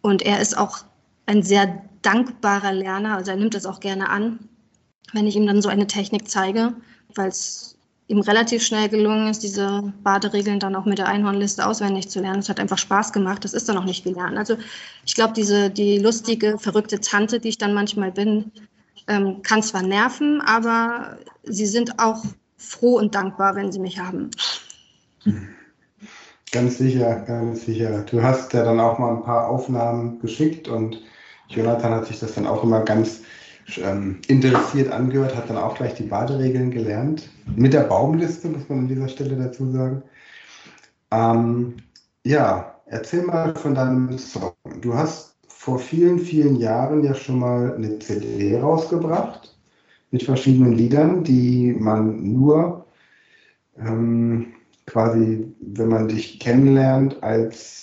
Und 0.00 0.22
er 0.22 0.40
ist 0.40 0.56
auch 0.56 0.78
ein 1.26 1.42
sehr 1.42 1.82
dankbarer 2.02 2.72
Lerner, 2.72 3.16
also 3.16 3.30
er 3.30 3.36
nimmt 3.36 3.54
das 3.54 3.66
auch 3.66 3.80
gerne 3.80 4.08
an, 4.08 4.40
wenn 5.12 5.26
ich 5.26 5.36
ihm 5.36 5.46
dann 5.46 5.62
so 5.62 5.68
eine 5.68 5.86
Technik 5.86 6.28
zeige, 6.28 6.74
weil 7.14 7.28
es 7.28 7.72
ihm 8.08 8.20
relativ 8.20 8.62
schnell 8.62 8.88
gelungen 8.88 9.28
ist, 9.28 9.42
diese 9.42 9.92
Baderegeln 10.02 10.60
dann 10.60 10.76
auch 10.76 10.84
mit 10.84 10.98
der 10.98 11.08
Einhornliste 11.08 11.66
auswendig 11.66 12.10
zu 12.10 12.20
lernen. 12.20 12.40
Es 12.40 12.48
hat 12.48 12.60
einfach 12.60 12.78
Spaß 12.78 13.12
gemacht. 13.12 13.44
Das 13.44 13.54
ist 13.54 13.68
dann 13.68 13.78
auch 13.78 13.84
nicht 13.84 14.02
viel 14.02 14.14
lernen. 14.14 14.36
Also 14.36 14.56
ich 15.06 15.14
glaube, 15.14 15.32
diese 15.32 15.70
die 15.70 15.98
lustige, 15.98 16.58
verrückte 16.58 17.00
Tante, 17.00 17.40
die 17.40 17.50
ich 17.50 17.58
dann 17.58 17.72
manchmal 17.72 18.12
bin, 18.12 18.52
ähm, 19.08 19.42
kann 19.42 19.62
zwar 19.62 19.82
nerven, 19.82 20.40
aber 20.40 21.18
sie 21.44 21.66
sind 21.66 21.98
auch 21.98 22.22
froh 22.62 22.96
und 22.96 23.14
dankbar, 23.14 23.56
wenn 23.56 23.72
sie 23.72 23.80
mich 23.80 23.98
haben. 23.98 24.30
Ganz 26.52 26.78
sicher, 26.78 27.16
ganz 27.26 27.64
sicher. 27.64 28.02
Du 28.02 28.22
hast 28.22 28.52
ja 28.52 28.64
dann 28.64 28.78
auch 28.78 28.98
mal 28.98 29.16
ein 29.16 29.22
paar 29.22 29.48
Aufnahmen 29.48 30.20
geschickt 30.20 30.68
und 30.68 31.02
Jonathan 31.48 31.92
hat 31.92 32.06
sich 32.06 32.20
das 32.20 32.34
dann 32.34 32.46
auch 32.46 32.62
immer 32.62 32.80
ganz 32.80 33.22
ähm, 33.78 34.20
interessiert 34.26 34.92
angehört, 34.92 35.36
hat 35.36 35.48
dann 35.48 35.56
auch 35.56 35.76
gleich 35.76 35.94
die 35.94 36.04
Baderegeln 36.04 36.70
gelernt. 36.70 37.28
Mit 37.56 37.72
der 37.72 37.84
Baumliste, 37.84 38.48
muss 38.48 38.68
man 38.68 38.80
an 38.80 38.88
dieser 38.88 39.08
Stelle 39.08 39.36
dazu 39.36 39.70
sagen. 39.70 40.02
Ähm, 41.10 41.76
ja, 42.24 42.74
erzähl 42.86 43.22
mal 43.22 43.54
von 43.54 43.74
deinem 43.74 44.18
Song. 44.18 44.52
Du 44.80 44.94
hast 44.94 45.36
vor 45.48 45.78
vielen, 45.78 46.18
vielen 46.18 46.56
Jahren 46.56 47.04
ja 47.04 47.14
schon 47.14 47.38
mal 47.38 47.74
eine 47.74 47.98
CD 47.98 48.58
rausgebracht 48.58 49.51
mit 50.12 50.22
verschiedenen 50.22 50.72
Liedern, 50.72 51.24
die 51.24 51.74
man 51.76 52.22
nur 52.32 52.86
ähm, 53.78 54.52
quasi, 54.86 55.52
wenn 55.60 55.88
man 55.88 56.08
dich 56.08 56.38
kennenlernt, 56.38 57.22
als 57.22 57.82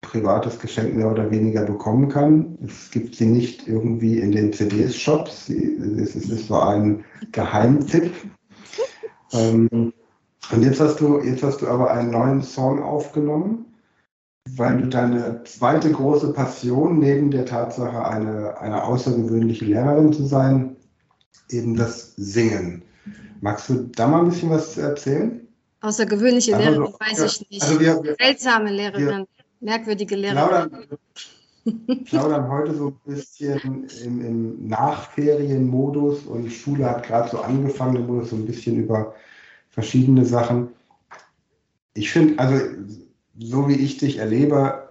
privates 0.00 0.58
Geschenk 0.58 0.94
mehr 0.94 1.10
oder 1.10 1.30
weniger 1.30 1.64
bekommen 1.64 2.08
kann. 2.08 2.56
Es 2.64 2.90
gibt 2.90 3.16
sie 3.16 3.26
nicht 3.26 3.66
irgendwie 3.66 4.20
in 4.20 4.32
den 4.32 4.52
CDs-Shops. 4.52 5.48
Es 5.48 6.14
ist 6.14 6.46
so 6.46 6.58
ein 6.58 7.04
Geheimtipp. 7.32 8.12
Ähm, 9.32 9.92
und 10.52 10.62
jetzt 10.62 10.78
hast 10.78 11.00
du, 11.00 11.20
jetzt 11.20 11.42
hast 11.42 11.60
du 11.60 11.66
aber 11.66 11.90
einen 11.90 12.12
neuen 12.12 12.42
Song 12.42 12.80
aufgenommen, 12.80 13.64
weil 14.56 14.80
du 14.80 14.88
deine 14.88 15.42
zweite 15.42 15.90
große 15.90 16.32
Passion 16.32 17.00
neben 17.00 17.32
der 17.32 17.44
Tatsache, 17.44 18.04
eine, 18.04 18.60
eine 18.60 18.84
außergewöhnliche 18.84 19.64
Lehrerin 19.64 20.12
zu 20.12 20.24
sein, 20.24 20.73
eben 21.50 21.76
das 21.76 22.14
Singen. 22.16 22.82
Magst 23.40 23.68
du 23.68 23.90
da 23.94 24.06
mal 24.06 24.20
ein 24.20 24.30
bisschen 24.30 24.50
was 24.50 24.76
erzählen? 24.76 25.46
Außergewöhnliche 25.80 26.56
also, 26.56 26.70
Lehrerin 26.70 26.94
weiß 26.98 27.20
ich 27.20 27.50
nicht. 27.50 27.62
Also 27.62 27.80
wir, 27.80 28.02
wir, 28.02 28.16
Seltsame 28.18 28.70
Lehrerin, 28.70 29.06
wir, 29.06 29.26
merkwürdige 29.60 30.16
Lehrerin. 30.16 30.70
Plaudern, 30.70 30.98
plaudern 32.04 32.48
heute 32.48 32.74
so 32.74 32.88
ein 32.88 33.14
bisschen 33.14 33.86
im, 34.02 34.24
im 34.24 34.68
Nachferienmodus 34.68 36.22
und 36.22 36.50
Schule 36.50 36.88
hat 36.88 37.06
gerade 37.06 37.30
so 37.30 37.40
angefangen, 37.40 37.96
im 37.96 38.06
Modus 38.06 38.30
so 38.30 38.36
ein 38.36 38.46
bisschen 38.46 38.76
über 38.76 39.14
verschiedene 39.68 40.24
Sachen. 40.24 40.68
Ich 41.92 42.10
finde, 42.10 42.38
also 42.38 42.64
so 43.38 43.68
wie 43.68 43.74
ich 43.74 43.98
dich 43.98 44.18
erlebe, 44.18 44.88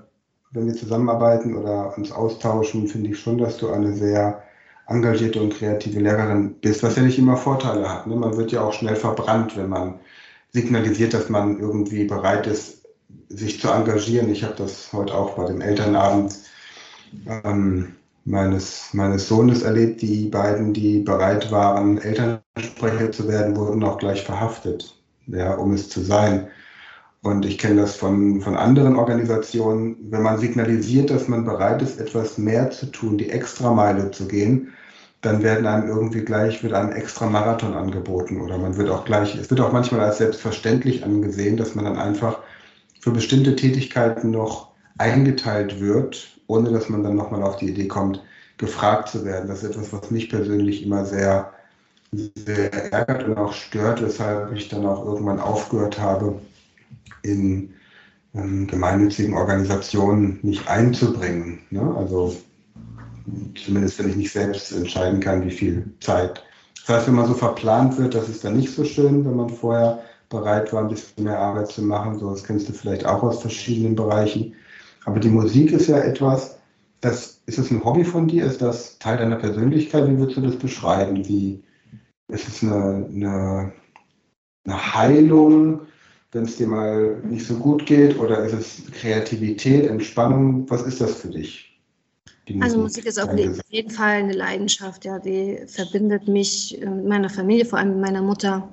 wenn 0.52 0.68
wir 0.68 0.76
zusammenarbeiten 0.76 1.56
oder 1.56 1.98
uns 1.98 2.12
austauschen, 2.12 2.88
finde 2.88 3.10
ich 3.10 3.20
schon, 3.20 3.40
dass 3.40 3.58
du 3.58 3.72
eine 3.72 3.94
sehr 3.94 4.44
engagierte 4.88 5.42
und 5.42 5.54
kreative 5.54 6.00
Lehrerin 6.00 6.56
bist, 6.62 6.84
was 6.84 6.96
ja 6.96 7.04
nicht 7.04 7.20
immer 7.20 7.38
Vorteile 7.38 7.90
hat. 7.90 8.08
Ne? 8.08 8.16
Man 8.16 8.36
wird 8.38 8.52
ja 8.52 8.62
auch 8.62 8.74
schnell 8.74 8.96
verbrannt, 8.96 9.56
wenn 9.58 9.70
man 9.70 10.00
signalisiert, 10.52 11.14
dass 11.14 11.30
man 11.30 11.60
irgendwie 11.60 12.06
bereit 12.06 12.48
ist, 12.48 12.84
sich 13.30 13.60
zu 13.60 13.70
engagieren. 13.70 14.30
Ich 14.30 14.44
habe 14.44 14.56
das 14.56 14.92
heute 14.94 15.14
auch 15.16 15.36
bei 15.36 15.46
dem 15.46 15.62
Elternabend 15.62 16.36
ähm, 17.44 17.96
meines, 18.26 18.94
meines 18.94 19.28
Sohnes 19.28 19.64
erlebt. 19.64 20.02
Die 20.02 20.28
beiden, 20.28 20.74
die 20.74 21.00
bereit 21.00 21.52
waren, 21.52 21.98
Elternsprecher 21.98 23.12
zu 23.12 23.28
werden, 23.28 23.56
wurden 23.56 23.84
auch 23.84 23.98
gleich 23.98 24.24
verhaftet, 24.24 24.96
ja, 25.28 25.56
um 25.56 25.74
es 25.74 25.90
zu 25.90 26.02
sein. 26.02 26.48
Und 27.24 27.46
ich 27.46 27.58
kenne 27.58 27.82
das 27.82 27.96
von, 27.96 28.42
von 28.42 28.58
anderen 28.58 28.98
Organisationen, 28.98 29.96
wenn 30.12 30.22
man 30.22 30.38
signalisiert, 30.38 31.10
dass 31.10 31.30
man 31.30 31.46
bereit 31.46 31.82
ist, 31.82 31.98
etwas 31.98 32.38
mehr 32.38 32.70
zu 32.70 32.88
tun, 32.88 33.18
die 33.18 33.30
Extrameile 33.30 34.12
zu 34.12 34.28
gehen, 34.28 34.74
dann 35.22 35.42
werden 35.42 35.66
einem 35.66 35.88
irgendwie 35.88 36.20
gleich 36.20 36.64
wird 36.64 36.74
einem 36.74 36.92
extra 36.92 37.28
Marathon 37.28 37.76
angeboten 37.76 38.42
oder 38.42 38.58
man 38.58 38.76
wird 38.76 38.90
auch 38.90 39.06
gleich, 39.06 39.36
es 39.36 39.50
wird 39.50 39.62
auch 39.62 39.72
manchmal 39.72 40.02
als 40.02 40.18
selbstverständlich 40.18 41.06
angesehen, 41.06 41.56
dass 41.56 41.76
man 41.76 41.86
dann 41.86 41.98
einfach 41.98 42.40
für 43.00 43.12
bestimmte 43.12 43.56
Tätigkeiten 43.56 44.32
noch 44.32 44.72
eingeteilt 44.98 45.80
wird, 45.80 46.38
ohne 46.48 46.72
dass 46.72 46.90
man 46.90 47.04
dann 47.04 47.16
nochmal 47.16 47.42
auf 47.42 47.56
die 47.56 47.70
Idee 47.70 47.88
kommt, 47.88 48.22
gefragt 48.58 49.08
zu 49.08 49.24
werden. 49.24 49.48
Das 49.48 49.64
ist 49.64 49.70
etwas, 49.70 49.94
was 49.94 50.12
mich 50.12 50.30
persönlich 50.30 50.84
immer 50.84 51.06
sehr, 51.06 51.54
sehr 52.12 52.92
ärgert 52.92 53.24
und 53.24 53.38
auch 53.38 53.54
stört, 53.54 54.02
weshalb 54.02 54.52
ich 54.52 54.68
dann 54.68 54.86
auch 54.86 55.06
irgendwann 55.06 55.40
aufgehört 55.40 56.00
habe, 56.00 56.36
in 57.24 57.74
ähm, 58.34 58.68
gemeinnützigen 58.68 59.36
Organisationen 59.36 60.40
mich 60.42 60.68
einzubringen. 60.68 61.60
Ne? 61.70 61.94
Also 61.96 62.36
zumindest 63.56 64.00
wenn 64.00 64.10
ich 64.10 64.16
nicht 64.16 64.32
selbst 64.32 64.72
entscheiden 64.72 65.20
kann, 65.20 65.46
wie 65.46 65.52
viel 65.52 65.94
Zeit. 66.00 66.44
Das 66.86 66.98
heißt, 66.98 67.08
wenn 67.08 67.16
man 67.16 67.28
so 67.28 67.34
verplant 67.34 67.98
wird, 67.98 68.14
das 68.14 68.28
ist 68.28 68.44
dann 68.44 68.58
nicht 68.58 68.74
so 68.74 68.84
schön, 68.84 69.26
wenn 69.26 69.36
man 69.36 69.50
vorher 69.50 70.02
bereit 70.30 70.74
war, 70.74 70.82
ein 70.82 70.90
bisschen 70.90 71.24
mehr 71.24 71.40
Arbeit 71.40 71.70
zu 71.70 71.82
machen. 71.82 72.20
So, 72.20 72.32
das 72.32 72.44
kennst 72.44 72.68
du 72.68 72.74
vielleicht 72.74 73.06
auch 73.06 73.24
aus 73.24 73.42
verschiedenen 73.42 73.96
Bereichen. 73.96 74.56
Aber 75.06 75.20
die 75.20 75.30
Musik 75.30 75.72
ist 75.72 75.88
ja 75.88 76.00
etwas, 76.00 76.60
das, 77.02 77.42
ist 77.46 77.60
es 77.60 77.72
ein 77.72 77.84
Hobby 77.84 78.04
von 78.04 78.28
dir? 78.28 78.46
Ist 78.46 78.62
das 78.62 78.98
Teil 79.00 79.18
deiner 79.18 79.36
Persönlichkeit? 79.36 80.10
Wie 80.10 80.18
würdest 80.18 80.38
du 80.38 80.42
das 80.42 80.56
beschreiben? 80.56 81.28
Wie, 81.28 81.64
ist 82.30 82.48
es 82.48 82.64
eine, 82.64 83.06
eine, 83.14 83.74
eine 84.66 84.96
Heilung, 84.96 85.82
wenn 86.34 86.46
es 86.46 86.58
dir 86.58 86.68
mal 86.68 87.22
nicht 87.24 87.46
so 87.46 87.56
gut 87.56 87.86
geht? 87.86 88.18
Oder 88.20 88.44
ist 88.46 88.54
es 88.54 88.92
Kreativität, 88.92 89.86
Entspannung? 89.86 90.70
Was 90.70 90.82
ist 90.84 91.00
das 91.00 91.16
für 91.16 91.30
dich? 91.30 91.74
Musik 92.50 92.64
also 92.64 92.78
Musik 92.80 93.06
ist 93.06 93.20
auf 93.20 93.30
jeden 93.70 93.90
Fall 93.90 94.18
eine 94.18 94.34
Leidenschaft, 94.34 95.06
ja, 95.06 95.18
die 95.18 95.60
verbindet 95.68 96.28
mich 96.28 96.82
äh, 96.82 96.90
mit 96.90 97.06
meiner 97.06 97.30
Familie, 97.30 97.64
vor 97.64 97.80
allem 97.80 97.92
mit 97.92 98.02
meiner 98.02 98.22
Mutter, 98.22 98.68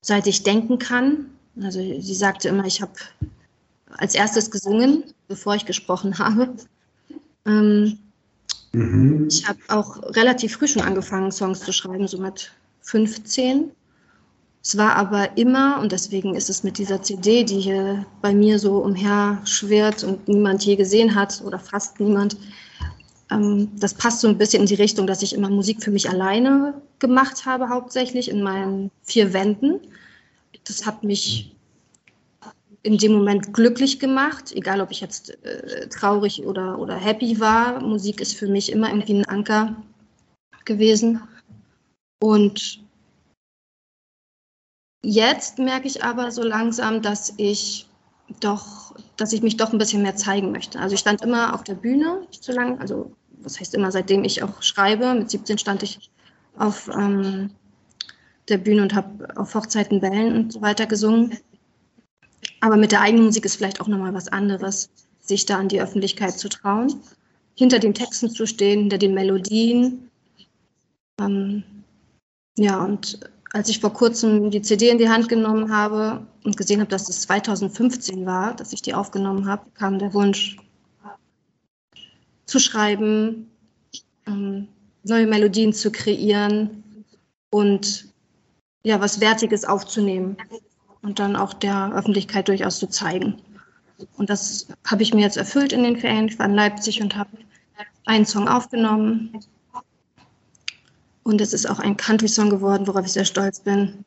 seit 0.00 0.26
ich 0.26 0.42
denken 0.42 0.78
kann. 0.78 1.26
Also 1.62 1.78
sie 1.78 2.14
sagte 2.14 2.48
immer, 2.48 2.64
ich 2.64 2.82
habe 2.82 2.92
als 3.98 4.14
erstes 4.14 4.50
gesungen, 4.50 5.04
bevor 5.28 5.54
ich 5.54 5.64
gesprochen 5.64 6.18
habe. 6.18 6.54
Ähm, 7.46 7.98
mhm. 8.72 9.28
Ich 9.28 9.46
habe 9.48 9.60
auch 9.68 10.02
relativ 10.16 10.56
früh 10.56 10.66
schon 10.66 10.82
angefangen, 10.82 11.30
Songs 11.30 11.60
zu 11.60 11.72
schreiben, 11.72 12.08
so 12.08 12.18
mit 12.18 12.50
15. 12.82 13.70
Es 14.62 14.76
war 14.76 14.96
aber 14.96 15.38
immer, 15.38 15.80
und 15.80 15.92
deswegen 15.92 16.34
ist 16.34 16.50
es 16.50 16.62
mit 16.62 16.76
dieser 16.76 17.02
CD, 17.02 17.44
die 17.44 17.60
hier 17.60 18.04
bei 18.20 18.34
mir 18.34 18.58
so 18.58 18.78
umher 18.78 19.40
schwirrt 19.44 20.04
und 20.04 20.28
niemand 20.28 20.64
je 20.64 20.76
gesehen 20.76 21.14
hat 21.14 21.42
oder 21.44 21.58
fast 21.58 21.98
niemand, 21.98 22.36
ähm, 23.30 23.70
das 23.78 23.94
passt 23.94 24.20
so 24.20 24.28
ein 24.28 24.36
bisschen 24.36 24.60
in 24.62 24.66
die 24.66 24.74
Richtung, 24.74 25.06
dass 25.06 25.22
ich 25.22 25.34
immer 25.34 25.48
Musik 25.48 25.82
für 25.82 25.90
mich 25.90 26.10
alleine 26.10 26.74
gemacht 26.98 27.46
habe, 27.46 27.70
hauptsächlich 27.70 28.28
in 28.28 28.42
meinen 28.42 28.90
vier 29.02 29.32
Wänden. 29.32 29.80
Das 30.64 30.84
hat 30.84 31.04
mich 31.04 31.56
in 32.82 32.98
dem 32.98 33.12
Moment 33.12 33.52
glücklich 33.52 33.98
gemacht, 33.98 34.52
egal 34.52 34.80
ob 34.80 34.90
ich 34.90 35.00
jetzt 35.00 35.42
äh, 35.44 35.88
traurig 35.88 36.44
oder, 36.46 36.78
oder 36.78 36.96
happy 36.96 37.40
war. 37.40 37.80
Musik 37.80 38.20
ist 38.20 38.34
für 38.34 38.46
mich 38.46 38.72
immer 38.72 38.88
irgendwie 38.88 39.20
ein 39.20 39.28
Anker 39.28 39.76
gewesen. 40.64 41.20
Und 42.22 42.80
Jetzt 45.02 45.58
merke 45.58 45.86
ich 45.86 46.04
aber 46.04 46.30
so 46.30 46.42
langsam, 46.42 47.00
dass 47.00 47.32
ich 47.38 47.86
doch, 48.40 48.94
dass 49.16 49.32
ich 49.32 49.42
mich 49.42 49.56
doch 49.56 49.72
ein 49.72 49.78
bisschen 49.78 50.02
mehr 50.02 50.16
zeigen 50.16 50.52
möchte. 50.52 50.78
Also 50.78 50.94
ich 50.94 51.00
stand 51.00 51.22
immer 51.22 51.54
auf 51.54 51.64
der 51.64 51.74
Bühne, 51.74 52.26
so 52.30 52.52
lange, 52.52 52.78
also 52.80 53.12
was 53.42 53.58
heißt 53.58 53.74
immer, 53.74 53.90
seitdem 53.90 54.24
ich 54.24 54.42
auch 54.42 54.62
schreibe. 54.62 55.14
Mit 55.14 55.30
17 55.30 55.58
stand 55.58 55.82
ich 55.82 56.10
auf 56.56 56.88
ähm, 56.88 57.50
der 58.48 58.58
Bühne 58.58 58.82
und 58.82 58.94
habe 58.94 59.28
auf 59.36 59.54
Hochzeiten 59.54 60.00
Bällen 60.00 60.34
und 60.36 60.52
so 60.52 60.60
weiter 60.60 60.86
gesungen. 60.86 61.38
Aber 62.60 62.76
mit 62.76 62.92
der 62.92 63.00
eigenen 63.00 63.26
Musik 63.26 63.44
ist 63.46 63.56
vielleicht 63.56 63.80
auch 63.80 63.88
nochmal 63.88 64.12
was 64.12 64.28
anderes, 64.28 64.90
sich 65.20 65.46
da 65.46 65.58
an 65.58 65.68
die 65.68 65.80
Öffentlichkeit 65.80 66.38
zu 66.38 66.48
trauen, 66.48 67.00
hinter 67.54 67.78
den 67.78 67.94
Texten 67.94 68.30
zu 68.30 68.46
stehen, 68.46 68.80
hinter 68.80 68.98
den 68.98 69.14
Melodien. 69.14 70.10
Ähm, 71.18 71.64
ja, 72.58 72.84
und 72.84 73.20
als 73.52 73.68
ich 73.68 73.80
vor 73.80 73.92
kurzem 73.92 74.50
die 74.50 74.62
CD 74.62 74.90
in 74.90 74.98
die 74.98 75.08
Hand 75.08 75.28
genommen 75.28 75.74
habe 75.74 76.26
und 76.44 76.56
gesehen 76.56 76.80
habe, 76.80 76.90
dass 76.90 77.08
es 77.08 77.22
2015 77.22 78.24
war, 78.24 78.54
dass 78.54 78.72
ich 78.72 78.82
die 78.82 78.94
aufgenommen 78.94 79.48
habe, 79.48 79.64
kam 79.74 79.98
der 79.98 80.14
Wunsch 80.14 80.56
zu 82.46 82.58
schreiben, 82.58 83.50
ähm, 84.26 84.68
neue 85.04 85.26
Melodien 85.26 85.72
zu 85.72 85.90
kreieren 85.90 86.84
und 87.50 88.06
ja, 88.84 89.00
was 89.00 89.20
Wertiges 89.20 89.64
aufzunehmen 89.64 90.36
und 91.02 91.18
dann 91.18 91.36
auch 91.36 91.52
der 91.52 91.92
Öffentlichkeit 91.94 92.48
durchaus 92.48 92.78
zu 92.78 92.88
zeigen. 92.88 93.40
Und 94.16 94.30
das 94.30 94.68
habe 94.86 95.02
ich 95.02 95.12
mir 95.12 95.22
jetzt 95.22 95.36
erfüllt 95.36 95.72
in 95.72 95.82
den 95.82 95.96
Ferien. 95.96 96.28
Ich 96.28 96.38
war 96.38 96.46
in 96.46 96.54
Leipzig 96.54 97.02
und 97.02 97.16
habe 97.16 97.30
einen 98.06 98.24
Song 98.24 98.48
aufgenommen, 98.48 99.38
und 101.22 101.40
es 101.40 101.52
ist 101.52 101.68
auch 101.68 101.78
ein 101.78 101.96
Country-Song 101.96 102.50
geworden, 102.50 102.86
worauf 102.86 103.04
ich 103.04 103.12
sehr 103.12 103.24
stolz 103.24 103.60
bin. 103.60 104.04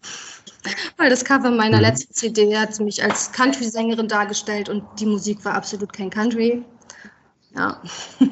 Weil 0.98 1.10
das 1.10 1.24
Cover 1.26 1.52
meiner 1.52 1.78
mhm. 1.78 1.84
letzten 1.84 2.14
CD 2.14 2.58
hat 2.58 2.80
mich 2.80 3.04
als 3.04 3.32
Country-Sängerin 3.32 4.08
dargestellt 4.08 4.70
und 4.70 4.84
die 5.00 5.06
Musik 5.06 5.44
war 5.46 5.54
absolut 5.54 5.94
kein 5.94 6.10
Country. 6.10 6.64
Ja. 7.56 7.82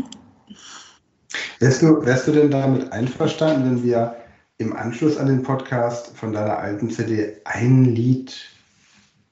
Wärst 1.60 1.82
du, 1.82 2.04
wärst 2.04 2.28
du 2.28 2.32
denn 2.32 2.52
damit 2.52 2.92
einverstanden, 2.92 3.64
wenn 3.66 3.84
wir 3.84 4.18
im 4.58 4.76
Anschluss 4.76 5.18
an 5.18 5.28
den 5.28 5.44
Podcast 5.44 6.16
von 6.18 6.34
deiner 6.34 6.58
alten 6.58 6.90
CD 6.90 7.38
ein 7.46 7.86
Lied 7.86 8.36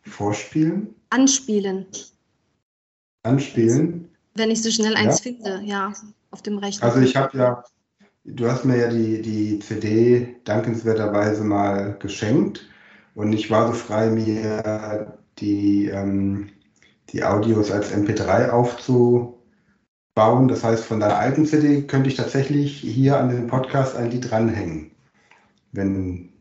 vorspielen? 0.03 0.95
Anspielen. 1.09 1.87
Anspielen? 3.23 4.09
Wenn 4.35 4.51
ich 4.51 4.61
so 4.61 4.71
schnell 4.71 4.95
eins 4.95 5.23
ja. 5.23 5.23
finde, 5.23 5.61
ja, 5.65 5.93
auf 6.31 6.41
dem 6.41 6.59
Rechner. 6.59 6.85
Also 6.85 6.99
ich 6.99 7.15
habe 7.15 7.37
ja, 7.37 7.63
Du 8.25 8.49
hast 8.49 8.65
mir 8.65 8.77
ja 8.77 8.89
die, 8.89 9.21
die 9.21 9.59
CD 9.59 10.35
dankenswerterweise 10.43 11.43
mal 11.43 11.97
geschenkt 11.99 12.69
und 13.15 13.33
ich 13.33 13.49
war 13.49 13.67
so 13.67 13.73
frei, 13.73 14.09
mir 14.09 15.17
die, 15.39 15.85
ähm, 15.87 16.49
die 17.09 17.23
Audios 17.23 17.71
als 17.71 17.93
MP3 17.93 18.49
aufzubauen. 18.49 19.37
Das 20.47 20.63
heißt, 20.63 20.83
von 20.83 20.99
deiner 20.99 21.17
alten 21.17 21.45
CD 21.45 21.83
könnte 21.83 22.09
ich 22.09 22.15
tatsächlich 22.15 22.77
hier 22.79 23.17
an 23.17 23.29
den 23.29 23.47
Podcast 23.47 23.95
ein 23.95 24.11
Lied 24.11 24.29
dranhängen, 24.29 24.91
wenn 25.71 26.33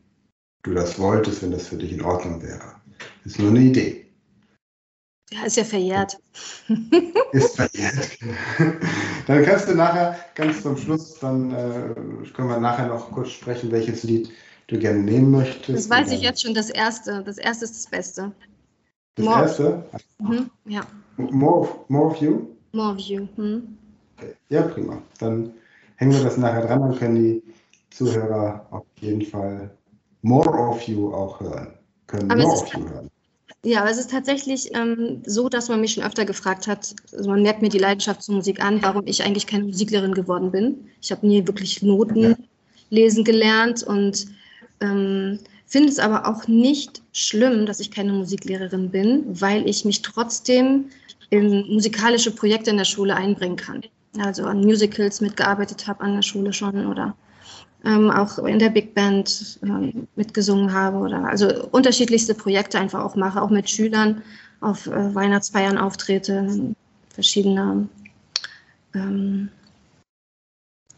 du 0.63 0.73
das 0.73 0.99
wolltest, 0.99 1.41
wenn 1.41 1.51
das 1.51 1.67
für 1.67 1.77
dich 1.77 1.93
in 1.93 2.03
Ordnung 2.03 2.41
wäre. 2.43 2.75
Ist 3.23 3.39
nur 3.39 3.51
eine 3.51 3.61
Idee. 3.61 4.08
Ja, 5.31 5.45
ist 5.45 5.57
ja 5.57 5.63
verjährt. 5.63 6.17
Ist 7.31 7.55
verjährt. 7.55 8.17
dann 9.27 9.45
kannst 9.45 9.69
du 9.69 9.75
nachher, 9.75 10.17
ganz 10.33 10.63
zum 10.63 10.75
Schluss, 10.75 11.19
dann 11.19 11.51
äh, 11.51 12.27
können 12.33 12.49
wir 12.49 12.59
nachher 12.59 12.87
noch 12.87 13.11
kurz 13.11 13.29
sprechen, 13.29 13.71
welches 13.71 14.03
Lied 14.03 14.31
du 14.67 14.79
gerne 14.79 14.99
nehmen 14.99 15.31
möchtest. 15.31 15.69
Das 15.69 15.89
weiß 15.89 16.11
ich 16.13 16.21
jetzt 16.21 16.41
schon, 16.41 16.53
das 16.53 16.69
erste. 16.69 17.23
Das 17.23 17.37
erste 17.37 17.65
ist 17.65 17.75
das 17.75 17.87
Beste. 17.87 18.31
Das 19.15 19.25
more. 19.25 19.41
erste? 19.41 19.83
Mhm, 20.19 20.49
ja. 20.65 20.81
More 21.17 21.59
of, 21.61 21.89
more 21.89 22.07
of 22.07 22.17
You? 22.17 22.47
More 22.71 22.93
of 22.93 22.99
You. 22.99 23.27
Hm. 23.35 23.77
Ja, 24.49 24.63
prima. 24.63 25.01
Dann 25.19 25.53
hängen 25.97 26.13
wir 26.13 26.23
das 26.23 26.37
nachher 26.37 26.65
dran, 26.65 26.81
dann 26.81 26.97
können 26.97 27.15
die 27.15 27.43
Zuhörer 27.91 28.65
auf 28.71 28.85
jeden 28.99 29.23
Fall 29.23 29.69
More 30.21 30.49
of 30.49 30.81
You 30.83 31.13
auch 31.13 31.39
hören. 31.39 31.73
Können 32.07 32.31
Aber 32.31 32.41
More 32.41 32.61
of 32.61 32.73
You 32.73 32.89
hören. 32.89 33.09
Ja, 33.63 33.81
aber 33.81 33.89
es 33.89 33.97
ist 33.97 34.11
tatsächlich 34.11 34.73
ähm, 34.73 35.21
so, 35.25 35.49
dass 35.49 35.67
man 35.67 35.81
mich 35.81 35.93
schon 35.93 36.03
öfter 36.03 36.25
gefragt 36.25 36.67
hat, 36.67 36.95
also 37.11 37.29
man 37.29 37.41
merkt 37.41 37.61
mir 37.61 37.69
die 37.69 37.77
Leidenschaft 37.77 38.23
zur 38.23 38.35
Musik 38.35 38.63
an, 38.63 38.81
warum 38.81 39.05
ich 39.05 39.23
eigentlich 39.23 39.47
keine 39.47 39.65
Musiklehrerin 39.65 40.13
geworden 40.13 40.51
bin. 40.51 40.87
Ich 41.01 41.11
habe 41.11 41.27
nie 41.27 41.45
wirklich 41.45 41.81
Noten 41.81 42.35
lesen 42.89 43.23
gelernt 43.23 43.83
und 43.83 44.27
ähm, 44.81 45.39
finde 45.65 45.89
es 45.89 45.99
aber 45.99 46.27
auch 46.27 46.47
nicht 46.47 47.01
schlimm, 47.11 47.65
dass 47.65 47.79
ich 47.79 47.91
keine 47.91 48.13
Musiklehrerin 48.13 48.89
bin, 48.89 49.23
weil 49.27 49.67
ich 49.67 49.83
mich 49.83 50.01
trotzdem 50.01 50.85
in 51.29 51.67
musikalische 51.67 52.31
Projekte 52.31 52.71
in 52.71 52.77
der 52.77 52.85
Schule 52.85 53.15
einbringen 53.15 53.57
kann. 53.57 53.81
Also 54.17 54.45
an 54.45 54.61
Musicals 54.61 55.21
mitgearbeitet 55.21 55.85
habe 55.85 56.01
an 56.01 56.15
der 56.15 56.21
Schule 56.23 56.53
schon 56.53 56.87
oder 56.87 57.15
ähm, 57.85 58.11
auch 58.11 58.39
in 58.39 58.59
der 58.59 58.69
Big 58.69 58.93
Band 58.93 59.59
ähm, 59.63 60.07
mitgesungen 60.15 60.73
habe 60.73 60.97
oder 60.97 61.25
also 61.25 61.67
unterschiedlichste 61.69 62.33
Projekte 62.33 62.79
einfach 62.79 63.03
auch 63.03 63.15
mache, 63.15 63.41
auch 63.41 63.49
mit 63.49 63.69
Schülern 63.69 64.21
auf 64.61 64.87
äh, 64.87 65.15
Weihnachtsfeiern 65.15 65.77
auftrete, 65.77 66.75
verschiedene 67.09 67.87
ähm, 68.93 69.49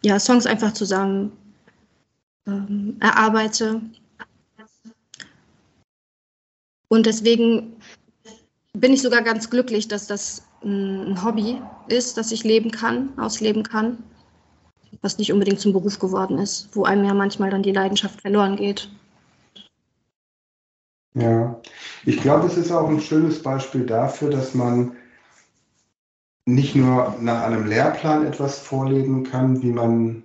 ja, 0.03 0.19
Songs 0.19 0.47
einfach 0.47 0.73
zusammen 0.73 1.31
ähm, 2.47 2.97
erarbeite. 2.99 3.81
Und 6.87 7.05
deswegen 7.05 7.75
bin 8.73 8.93
ich 8.93 9.01
sogar 9.01 9.21
ganz 9.21 9.49
glücklich, 9.49 9.87
dass 9.87 10.07
das 10.07 10.43
ein 10.63 11.23
Hobby 11.23 11.61
ist, 11.87 12.17
das 12.17 12.31
ich 12.31 12.43
leben 12.43 12.71
kann, 12.71 13.17
ausleben 13.17 13.63
kann 13.63 13.97
was 15.01 15.17
nicht 15.17 15.33
unbedingt 15.33 15.59
zum 15.59 15.73
Beruf 15.73 15.99
geworden 15.99 16.37
ist, 16.37 16.69
wo 16.73 16.83
einem 16.83 17.05
ja 17.05 17.13
manchmal 17.13 17.49
dann 17.49 17.63
die 17.63 17.71
Leidenschaft 17.71 18.21
verloren 18.21 18.55
geht. 18.55 18.89
Ja, 21.13 21.59
ich 22.05 22.21
glaube, 22.21 22.47
es 22.47 22.57
ist 22.57 22.71
auch 22.71 22.87
ein 22.87 23.01
schönes 23.01 23.41
Beispiel 23.41 23.85
dafür, 23.85 24.29
dass 24.29 24.53
man 24.53 24.95
nicht 26.45 26.75
nur 26.75 27.15
nach 27.19 27.43
einem 27.43 27.67
Lehrplan 27.67 28.25
etwas 28.25 28.59
vorlegen 28.59 29.23
kann, 29.23 29.61
wie 29.61 29.71
man, 29.71 30.23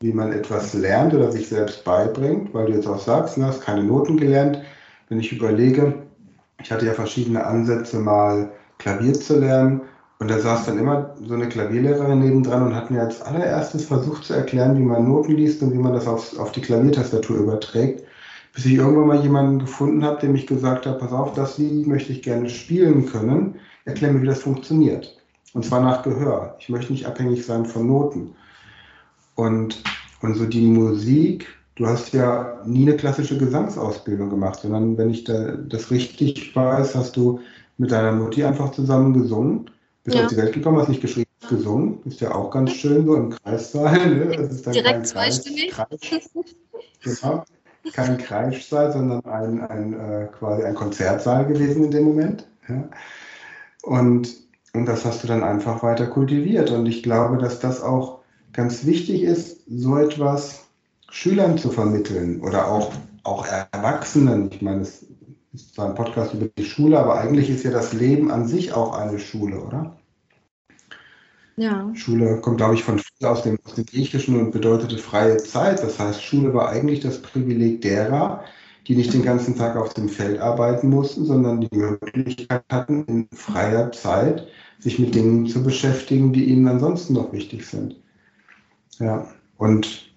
wie 0.00 0.12
man 0.12 0.32
etwas 0.32 0.72
lernt 0.74 1.14
oder 1.14 1.30
sich 1.30 1.48
selbst 1.48 1.84
beibringt, 1.84 2.54
weil 2.54 2.66
du 2.66 2.72
jetzt 2.72 2.86
auch 2.86 3.00
sagst, 3.00 3.36
du 3.36 3.40
ne, 3.40 3.48
hast 3.48 3.60
keine 3.60 3.84
Noten 3.84 4.16
gelernt. 4.16 4.62
Wenn 5.08 5.20
ich 5.20 5.32
überlege, 5.32 6.06
ich 6.62 6.72
hatte 6.72 6.86
ja 6.86 6.94
verschiedene 6.94 7.44
Ansätze, 7.44 7.98
mal 7.98 8.50
Klavier 8.78 9.14
zu 9.14 9.38
lernen 9.38 9.82
und 10.24 10.30
da 10.30 10.38
saß 10.38 10.64
dann 10.64 10.78
immer 10.78 11.14
so 11.22 11.34
eine 11.34 11.50
Klavierlehrerin 11.50 12.18
nebendran 12.18 12.62
und 12.62 12.74
hat 12.74 12.90
mir 12.90 13.02
als 13.02 13.20
allererstes 13.20 13.84
versucht 13.84 14.24
zu 14.24 14.32
erklären, 14.32 14.78
wie 14.78 14.82
man 14.82 15.06
Noten 15.06 15.32
liest 15.32 15.62
und 15.62 15.74
wie 15.74 15.78
man 15.78 15.92
das 15.92 16.06
auf, 16.06 16.38
auf 16.38 16.50
die 16.50 16.62
Klaviertastatur 16.62 17.36
überträgt. 17.36 18.04
Bis 18.54 18.64
ich 18.64 18.72
irgendwann 18.72 19.08
mal 19.08 19.22
jemanden 19.22 19.58
gefunden 19.58 20.02
habe, 20.02 20.18
der 20.22 20.30
mich 20.30 20.46
gesagt 20.46 20.86
hat, 20.86 20.98
pass 20.98 21.12
auf, 21.12 21.34
das 21.34 21.58
Lied 21.58 21.86
möchte 21.86 22.14
ich 22.14 22.22
gerne 22.22 22.48
spielen 22.48 23.04
können. 23.04 23.56
Erklär 23.84 24.14
mir, 24.14 24.22
wie 24.22 24.26
das 24.26 24.40
funktioniert. 24.40 25.14
Und 25.52 25.66
zwar 25.66 25.82
nach 25.82 26.02
Gehör. 26.02 26.56
Ich 26.58 26.70
möchte 26.70 26.94
nicht 26.94 27.04
abhängig 27.04 27.44
sein 27.44 27.66
von 27.66 27.86
Noten. 27.86 28.34
Und, 29.34 29.82
und 30.22 30.36
so 30.36 30.46
die 30.46 30.62
Musik, 30.62 31.48
du 31.74 31.86
hast 31.86 32.14
ja 32.14 32.62
nie 32.64 32.88
eine 32.88 32.96
klassische 32.96 33.36
Gesangsausbildung 33.36 34.30
gemacht, 34.30 34.60
sondern 34.60 34.96
wenn 34.96 35.10
ich 35.10 35.24
da, 35.24 35.50
das 35.50 35.90
richtig 35.90 36.56
weiß, 36.56 36.94
hast 36.94 37.14
du 37.14 37.40
mit 37.76 37.92
deiner 37.92 38.12
Mutti 38.12 38.42
einfach 38.42 38.72
zusammen 38.72 39.12
gesungen 39.12 39.68
bist 40.04 40.16
ja. 40.16 40.24
auf 40.24 40.30
die 40.30 40.36
Welt 40.36 40.52
gekommen, 40.52 40.78
hast 40.78 40.88
nicht 40.88 41.00
geschrieben, 41.00 41.30
hast 41.42 41.48
gesungen. 41.48 42.00
Ist 42.04 42.20
ja 42.20 42.34
auch 42.34 42.50
ganz 42.50 42.72
schön 42.72 43.06
so 43.06 43.16
im 43.16 43.30
Kreissaal. 43.30 44.14
Ne? 44.14 44.36
Das 44.36 44.52
ist 44.52 44.66
dann 44.66 44.74
Direkt 44.74 45.06
zweistimmig. 45.06 45.74
Genau. 47.02 47.44
Kein 47.92 48.18
Kreischsaal, 48.18 48.92
sondern 48.92 49.24
ein, 49.24 49.60
ein 49.60 49.92
äh, 49.92 50.28
quasi 50.38 50.62
ein 50.62 50.74
Konzertsaal 50.74 51.46
gewesen 51.46 51.84
in 51.84 51.90
dem 51.90 52.04
Moment. 52.04 52.46
Ja? 52.68 52.88
Und, 53.82 54.28
und 54.72 54.86
das 54.86 55.04
hast 55.04 55.22
du 55.22 55.26
dann 55.26 55.42
einfach 55.42 55.82
weiter 55.82 56.06
kultiviert. 56.06 56.70
Und 56.70 56.86
ich 56.86 57.02
glaube, 57.02 57.38
dass 57.38 57.60
das 57.60 57.82
auch 57.82 58.20
ganz 58.52 58.86
wichtig 58.86 59.22
ist, 59.22 59.60
so 59.68 59.96
etwas 59.98 60.66
Schülern 61.10 61.58
zu 61.58 61.70
vermitteln 61.70 62.40
oder 62.40 62.68
auch, 62.68 62.92
auch 63.22 63.46
Erwachsenen. 63.72 64.50
Ich 64.50 64.62
meine, 64.62 64.82
es 64.82 65.06
ist 65.54 65.74
zwar 65.74 65.88
ein 65.88 65.94
Podcast 65.94 66.34
über 66.34 66.46
die 66.46 66.64
Schule, 66.64 66.98
aber 66.98 67.18
eigentlich 67.18 67.48
ist 67.48 67.64
ja 67.64 67.70
das 67.70 67.92
Leben 67.92 68.30
an 68.30 68.46
sich 68.46 68.72
auch 68.72 68.96
eine 68.96 69.18
Schule, 69.18 69.60
oder? 69.60 69.96
Ja. 71.56 71.94
Schule 71.94 72.40
kommt, 72.40 72.56
glaube 72.56 72.74
ich, 72.74 72.82
von 72.82 73.00
aus 73.22 73.42
dem, 73.42 73.58
aus 73.64 73.74
dem 73.74 73.86
Griechischen 73.86 74.38
und 74.40 74.50
bedeutete 74.50 74.98
freie 74.98 75.36
Zeit. 75.36 75.82
Das 75.82 76.00
heißt, 76.00 76.20
Schule 76.20 76.52
war 76.52 76.68
eigentlich 76.68 77.00
das 77.00 77.22
Privileg 77.22 77.80
derer, 77.82 78.42
die 78.88 78.96
nicht 78.96 79.14
den 79.14 79.22
ganzen 79.22 79.56
Tag 79.56 79.76
auf 79.76 79.94
dem 79.94 80.08
Feld 80.08 80.40
arbeiten 80.40 80.90
mussten, 80.90 81.24
sondern 81.24 81.60
die 81.60 81.76
Möglichkeit 81.76 82.64
hatten, 82.70 83.04
in 83.04 83.28
freier 83.32 83.92
Zeit 83.92 84.48
sich 84.80 84.98
mit 84.98 85.14
Dingen 85.14 85.46
zu 85.46 85.62
beschäftigen, 85.62 86.32
die 86.32 86.46
ihnen 86.46 86.66
ansonsten 86.66 87.14
noch 87.14 87.32
wichtig 87.32 87.66
sind. 87.66 87.96
Ja, 88.98 89.28
und, 89.56 90.12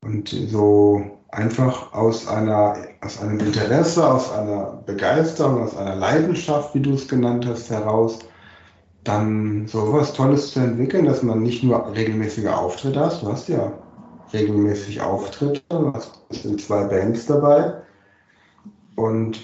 und 0.00 0.28
so 0.28 1.21
einfach 1.32 1.92
aus 1.94 2.28
einer, 2.28 2.76
aus 3.00 3.20
einem 3.20 3.40
Interesse, 3.40 4.06
aus 4.08 4.30
einer 4.32 4.82
Begeisterung, 4.86 5.62
aus 5.62 5.76
einer 5.76 5.96
Leidenschaft, 5.96 6.74
wie 6.74 6.80
du 6.80 6.92
es 6.92 7.08
genannt 7.08 7.46
hast, 7.46 7.70
heraus, 7.70 8.20
dann 9.02 9.66
so 9.66 9.92
was 9.92 10.12
Tolles 10.12 10.52
zu 10.52 10.60
entwickeln, 10.60 11.06
dass 11.06 11.22
man 11.22 11.42
nicht 11.42 11.64
nur 11.64 11.92
regelmäßige 11.92 12.46
Auftritte 12.46 13.00
hast, 13.00 13.22
du 13.22 13.32
hast 13.32 13.48
ja 13.48 13.72
regelmäßig 14.32 15.00
Auftritte, 15.00 15.60
du 15.70 15.92
hast 15.92 16.20
in 16.44 16.58
zwei 16.58 16.84
Bands 16.84 17.26
dabei 17.26 17.74
und 18.96 19.40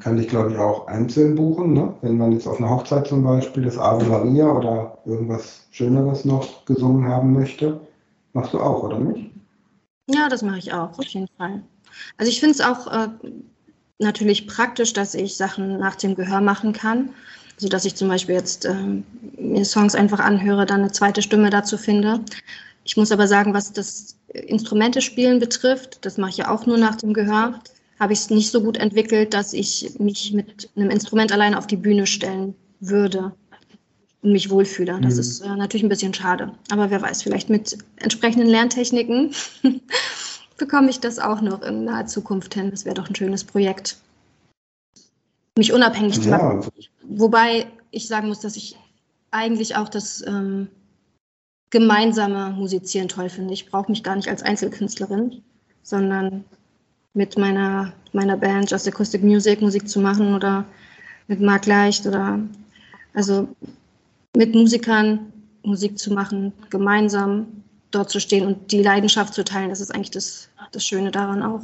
kann 0.00 0.16
dich, 0.16 0.28
glaube 0.28 0.52
ich, 0.52 0.58
auch 0.58 0.88
einzeln 0.88 1.36
buchen, 1.36 1.74
ne? 1.74 1.94
wenn 2.00 2.16
man 2.16 2.32
jetzt 2.32 2.48
auf 2.48 2.58
einer 2.58 2.70
Hochzeit 2.70 3.06
zum 3.06 3.22
Beispiel 3.22 3.64
das 3.64 3.78
Ave 3.78 4.04
Maria 4.06 4.50
oder 4.50 4.98
irgendwas 5.04 5.66
Schöneres 5.70 6.24
noch 6.24 6.64
gesungen 6.64 7.06
haben 7.06 7.32
möchte. 7.32 7.80
Machst 8.32 8.52
du 8.52 8.60
auch, 8.60 8.82
oder 8.82 8.98
nicht? 8.98 9.35
Ja, 10.08 10.28
das 10.28 10.42
mache 10.42 10.58
ich 10.58 10.72
auch, 10.72 10.98
auf 10.98 11.06
jeden 11.06 11.28
Fall. 11.36 11.62
Also 12.16 12.30
ich 12.30 12.40
finde 12.40 12.54
es 12.54 12.60
auch 12.60 12.86
äh, 12.86 13.08
natürlich 13.98 14.46
praktisch, 14.46 14.92
dass 14.92 15.14
ich 15.14 15.36
Sachen 15.36 15.78
nach 15.78 15.96
dem 15.96 16.14
Gehör 16.14 16.40
machen 16.40 16.72
kann. 16.72 17.10
So 17.58 17.68
dass 17.68 17.86
ich 17.86 17.94
zum 17.94 18.08
Beispiel 18.08 18.34
jetzt 18.34 18.66
äh, 18.66 18.74
mir 19.38 19.64
Songs 19.64 19.94
einfach 19.94 20.20
anhöre, 20.20 20.66
dann 20.66 20.80
eine 20.80 20.92
zweite 20.92 21.22
Stimme 21.22 21.48
dazu 21.48 21.78
finde. 21.78 22.20
Ich 22.84 22.96
muss 22.96 23.10
aber 23.10 23.26
sagen, 23.26 23.54
was 23.54 23.72
das 23.72 24.16
Instrumente 24.28 25.00
spielen 25.00 25.40
betrifft, 25.40 26.04
das 26.04 26.18
mache 26.18 26.30
ich 26.30 26.36
ja 26.36 26.50
auch 26.50 26.66
nur 26.66 26.76
nach 26.76 26.96
dem 26.96 27.14
Gehör, 27.14 27.58
habe 27.98 28.12
ich 28.12 28.20
es 28.20 28.30
nicht 28.30 28.50
so 28.50 28.62
gut 28.62 28.76
entwickelt, 28.76 29.32
dass 29.32 29.54
ich 29.54 29.98
mich 29.98 30.34
mit 30.34 30.68
einem 30.76 30.90
Instrument 30.90 31.32
alleine 31.32 31.56
auf 31.56 31.66
die 31.66 31.78
Bühne 31.78 32.06
stellen 32.06 32.54
würde 32.78 33.32
mich 34.32 34.50
wohlfühle. 34.50 34.98
Das 35.00 35.14
mhm. 35.14 35.20
ist 35.20 35.40
äh, 35.40 35.56
natürlich 35.56 35.84
ein 35.84 35.88
bisschen 35.88 36.14
schade. 36.14 36.52
Aber 36.70 36.90
wer 36.90 37.02
weiß, 37.02 37.22
vielleicht 37.22 37.48
mit 37.50 37.78
entsprechenden 37.96 38.48
Lerntechniken 38.48 39.34
bekomme 40.56 40.90
ich 40.90 41.00
das 41.00 41.18
auch 41.18 41.40
noch 41.40 41.62
in 41.62 41.84
naher 41.84 42.06
Zukunft 42.06 42.54
hin. 42.54 42.70
Das 42.70 42.84
wäre 42.84 42.94
doch 42.94 43.08
ein 43.08 43.14
schönes 43.14 43.44
Projekt. 43.44 43.98
Mich 45.56 45.72
unabhängig 45.72 46.20
zu 46.20 46.28
machen. 46.28 46.62
Ja. 46.62 46.84
Wobei 47.08 47.66
ich 47.90 48.08
sagen 48.08 48.28
muss, 48.28 48.40
dass 48.40 48.56
ich 48.56 48.76
eigentlich 49.30 49.76
auch 49.76 49.88
das 49.88 50.24
ähm, 50.26 50.68
gemeinsame 51.70 52.50
Musizieren 52.50 53.08
toll 53.08 53.28
finde. 53.28 53.54
Ich 53.54 53.70
brauche 53.70 53.90
mich 53.90 54.02
gar 54.02 54.16
nicht 54.16 54.28
als 54.28 54.42
Einzelkünstlerin, 54.42 55.42
sondern 55.82 56.44
mit 57.14 57.38
meiner, 57.38 57.92
meiner 58.12 58.36
Band 58.36 58.70
Just 58.70 58.86
Acoustic 58.86 59.22
Music 59.22 59.60
Musik 59.60 59.88
zu 59.88 60.00
machen 60.00 60.34
oder 60.34 60.64
mit 61.28 61.40
Marc 61.40 61.66
Leicht 61.66 62.06
oder 62.06 62.40
also 63.14 63.48
mit 64.36 64.54
Musikern 64.54 65.32
Musik 65.62 65.98
zu 65.98 66.12
machen, 66.12 66.52
gemeinsam 66.70 67.64
dort 67.90 68.10
zu 68.10 68.20
stehen 68.20 68.46
und 68.46 68.70
die 68.70 68.82
Leidenschaft 68.82 69.34
zu 69.34 69.42
teilen. 69.42 69.70
Das 69.70 69.80
ist 69.80 69.94
eigentlich 69.94 70.10
das, 70.10 70.48
das 70.72 70.84
Schöne 70.84 71.10
daran 71.10 71.42
auch. 71.42 71.62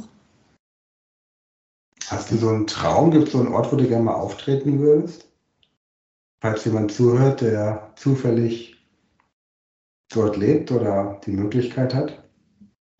Hast 2.07 2.31
du 2.31 2.37
so 2.37 2.49
einen 2.49 2.67
Traum? 2.67 3.11
Gibt 3.11 3.27
es 3.27 3.33
so 3.33 3.39
einen 3.39 3.53
Ort, 3.53 3.71
wo 3.71 3.77
du 3.77 3.87
gerne 3.87 4.03
mal 4.03 4.15
auftreten 4.15 4.79
würdest? 4.79 5.25
Falls 6.41 6.65
jemand 6.65 6.91
zuhört, 6.91 7.41
der 7.41 7.93
zufällig 7.95 8.75
dort 10.11 10.35
lebt 10.35 10.71
oder 10.71 11.21
die 11.25 11.31
Möglichkeit 11.31 11.93
hat? 11.93 12.22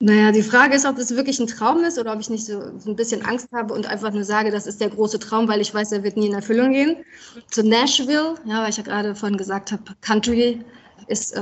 Naja, 0.05 0.33
die 0.33 0.43
Frage 0.43 0.75
ist, 0.75 0.85
ob 0.85 0.97
das 0.97 1.15
wirklich 1.15 1.39
ein 1.39 1.47
Traum 1.47 1.81
ist 1.85 1.97
oder 1.97 2.11
ob 2.11 2.19
ich 2.19 2.29
nicht 2.29 2.45
so, 2.45 2.59
ein 2.59 2.97
bisschen 2.97 3.23
Angst 3.25 3.47
habe 3.53 3.73
und 3.73 3.85
einfach 3.85 4.11
nur 4.11 4.25
sage, 4.25 4.51
das 4.51 4.67
ist 4.67 4.81
der 4.81 4.89
große 4.89 5.17
Traum, 5.17 5.47
weil 5.47 5.61
ich 5.61 5.73
weiß, 5.73 5.93
er 5.93 6.03
wird 6.03 6.17
nie 6.17 6.27
in 6.27 6.33
Erfüllung 6.33 6.73
gehen. 6.73 6.97
Zu 7.49 7.63
Nashville, 7.63 8.35
ja, 8.43 8.61
weil 8.61 8.69
ich 8.69 8.75
ja 8.75 8.83
gerade 8.83 9.15
vorhin 9.15 9.37
gesagt 9.37 9.71
habe, 9.71 9.81
Country 10.01 10.59
ist 11.07 11.31
äh, 11.37 11.39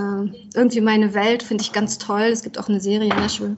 irgendwie 0.53 0.79
meine 0.79 1.15
Welt, 1.15 1.41
finde 1.41 1.63
ich 1.63 1.71
ganz 1.71 1.97
toll. 1.97 2.21
Es 2.21 2.43
gibt 2.43 2.59
auch 2.59 2.69
eine 2.69 2.79
Serie 2.79 3.09
Nashville, 3.09 3.57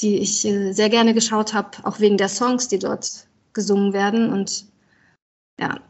die 0.00 0.16
ich 0.20 0.42
äh, 0.46 0.72
sehr 0.72 0.88
gerne 0.88 1.12
geschaut 1.12 1.52
habe, 1.52 1.76
auch 1.82 2.00
wegen 2.00 2.16
der 2.16 2.30
Songs, 2.30 2.66
die 2.66 2.78
dort 2.78 3.26
gesungen 3.52 3.92
werden. 3.92 4.32
Und 4.32 4.64
ja, 5.60 5.80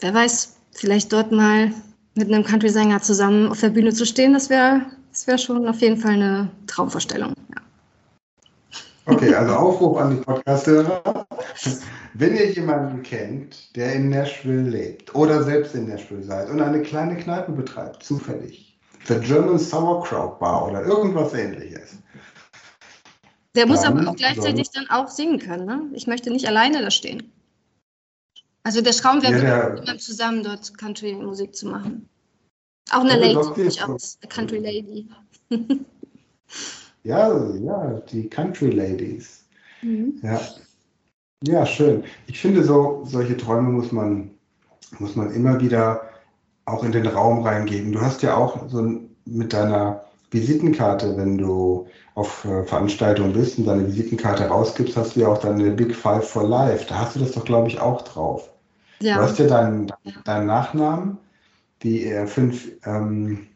wer 0.00 0.14
weiß, 0.14 0.56
vielleicht 0.72 1.12
dort 1.12 1.32
mal 1.32 1.70
mit 2.14 2.32
einem 2.32 2.44
Country-Sänger 2.44 3.02
zusammen 3.02 3.48
auf 3.48 3.60
der 3.60 3.68
Bühne 3.68 3.92
zu 3.92 4.06
stehen, 4.06 4.32
das 4.32 4.48
wäre 4.48 4.86
das 5.14 5.28
wär 5.28 5.38
schon 5.38 5.68
auf 5.68 5.80
jeden 5.80 5.96
Fall 5.96 6.14
eine 6.14 6.50
Traumvorstellung. 6.66 7.34
Ja. 7.54 7.62
Okay, 9.06 9.32
also 9.32 9.54
Aufruf 9.54 9.98
an 9.98 10.10
die 10.10 10.16
Podcast-Hörer. 10.16 11.26
Wenn 12.14 12.34
ihr 12.34 12.50
jemanden 12.50 13.02
kennt, 13.02 13.76
der 13.76 13.92
in 13.92 14.08
Nashville 14.08 14.68
lebt 14.68 15.14
oder 15.14 15.44
selbst 15.44 15.74
in 15.76 15.88
Nashville 15.88 16.24
seid 16.24 16.50
und 16.50 16.60
eine 16.60 16.82
kleine 16.82 17.16
Kneipe 17.16 17.52
betreibt, 17.52 18.02
zufällig, 18.02 18.76
The 19.06 19.20
German 19.20 19.58
Sauerkraut 19.58 20.40
Bar 20.40 20.68
oder 20.68 20.82
irgendwas 20.84 21.32
ähnliches. 21.32 21.98
Der 23.54 23.66
muss 23.66 23.84
aber 23.84 24.08
auch 24.08 24.16
gleichzeitig 24.16 24.70
dann 24.70 24.90
auch 24.90 25.06
singen 25.06 25.38
können. 25.38 25.66
Ne? 25.66 25.82
Ich 25.92 26.08
möchte 26.08 26.30
nicht 26.30 26.48
alleine 26.48 26.82
da 26.82 26.90
stehen. 26.90 27.30
Also 28.64 28.80
der 28.80 28.94
wäre 28.94 29.46
ja, 29.46 29.68
mit 29.68 29.78
jemandem 29.80 29.98
zusammen 30.00 30.42
dort 30.42 30.76
Country-Musik 30.76 31.54
zu 31.54 31.68
machen. 31.68 32.08
Auch 32.90 33.00
eine 33.00 33.16
Lady 33.16 33.34
durchaus, 33.54 34.18
eine 34.20 34.28
Country 34.28 34.58
Lady. 34.58 35.08
ja, 37.02 37.54
ja, 37.56 38.00
die 38.10 38.28
Country 38.28 38.70
Ladies. 38.70 39.44
Mhm. 39.82 40.20
Ja. 40.22 40.40
ja, 41.44 41.66
schön. 41.66 42.04
Ich 42.26 42.40
finde, 42.40 42.64
so, 42.64 43.02
solche 43.04 43.36
Träume 43.36 43.70
muss 43.70 43.92
man, 43.92 44.30
muss 44.98 45.16
man 45.16 45.32
immer 45.32 45.60
wieder 45.60 46.02
auch 46.66 46.84
in 46.84 46.92
den 46.92 47.06
Raum 47.06 47.42
reingeben. 47.42 47.92
Du 47.92 48.00
hast 48.00 48.22
ja 48.22 48.36
auch 48.36 48.68
so 48.68 49.00
mit 49.26 49.52
deiner 49.52 50.04
Visitenkarte, 50.30 51.16
wenn 51.16 51.38
du 51.38 51.86
auf 52.14 52.44
äh, 52.44 52.64
Veranstaltungen 52.64 53.32
bist 53.32 53.58
und 53.58 53.66
deine 53.66 53.86
Visitenkarte 53.86 54.46
rausgibst, 54.46 54.96
hast 54.96 55.16
du 55.16 55.20
ja 55.20 55.28
auch 55.28 55.38
deine 55.38 55.70
Big 55.70 55.94
Five 55.94 56.28
for 56.28 56.46
Life. 56.46 56.86
Da 56.88 57.00
hast 57.00 57.16
du 57.16 57.20
das 57.20 57.32
doch, 57.32 57.44
glaube 57.44 57.68
ich, 57.68 57.80
auch 57.80 58.02
drauf. 58.02 58.50
Ja. 59.00 59.16
Du 59.16 59.22
hast 59.22 59.38
ja 59.38 59.46
deinen, 59.46 59.92
deinen 60.24 60.46
Nachnamen, 60.46 61.18
die 61.84 62.06
äh, 62.06 62.26
fünf 62.26 62.72
ähm, 62.84 63.46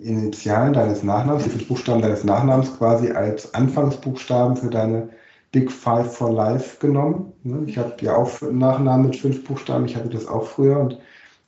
Initialen 0.00 0.72
deines 0.72 1.02
Nachnamens, 1.02 1.44
die 1.44 1.50
fünf 1.50 1.68
Buchstaben 1.68 2.02
deines 2.02 2.24
Nachnamens 2.24 2.76
quasi 2.76 3.10
als 3.10 3.54
Anfangsbuchstaben 3.54 4.56
für 4.56 4.70
deine 4.70 5.10
Big 5.52 5.70
Five 5.70 6.16
for 6.16 6.32
Life 6.32 6.78
genommen. 6.80 7.32
Ne? 7.44 7.62
Ich 7.66 7.78
habe 7.78 7.94
ja 8.00 8.16
auch 8.16 8.42
einen 8.42 8.58
Nachnamen 8.58 9.06
mit 9.06 9.16
fünf 9.16 9.44
Buchstaben, 9.44 9.84
ich 9.84 9.94
hatte 9.94 10.08
das 10.08 10.26
auch 10.26 10.46
früher 10.46 10.80
und 10.80 10.98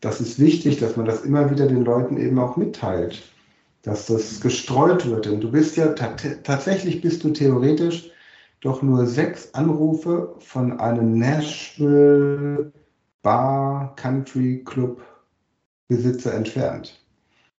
das 0.01 0.21
ist 0.21 0.39
wichtig, 0.39 0.79
dass 0.79 0.97
man 0.97 1.07
das 1.07 1.23
immer 1.23 1.51
wieder 1.51 1.67
den 1.67 1.85
Leuten 1.85 2.19
eben 2.19 2.39
auch 2.39 2.57
mitteilt, 2.57 3.23
dass 3.83 4.07
das 4.07 4.41
gestreut 4.41 5.09
wird. 5.09 5.25
Denn 5.27 5.41
du 5.41 5.51
bist 5.51 5.77
ja 5.77 5.89
tatsächlich 5.89 7.01
bist 7.01 7.25
du 7.25 7.31
theoretisch 7.31 8.11
doch 8.61 8.83
nur 8.83 9.07
sechs 9.07 9.55
Anrufe 9.55 10.35
von 10.39 10.79
einem 10.79 11.19
Nashville 11.19 12.73
Bar 13.23 13.97
Country 13.97 14.63
Club 14.65 15.01
Besitzer 15.89 16.35
entfernt. 16.35 17.01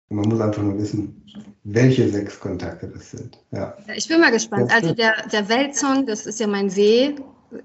Und 0.09 0.17
man 0.17 0.29
muss 0.29 0.39
einfach 0.39 0.63
nur 0.63 0.77
wissen, 0.77 1.21
welche 1.63 2.09
sechs 2.09 2.39
Kontakte 2.39 2.87
das 2.87 3.11
sind. 3.11 3.37
Ja. 3.51 3.77
Ich 3.95 4.07
bin 4.07 4.21
mal 4.21 4.31
gespannt. 4.31 4.71
Also 4.71 4.93
der, 4.93 5.27
der 5.31 5.49
Weltsong, 5.49 6.05
das 6.05 6.25
ist 6.25 6.39
ja 6.39 6.47
mein 6.47 6.73
W, 6.75 7.15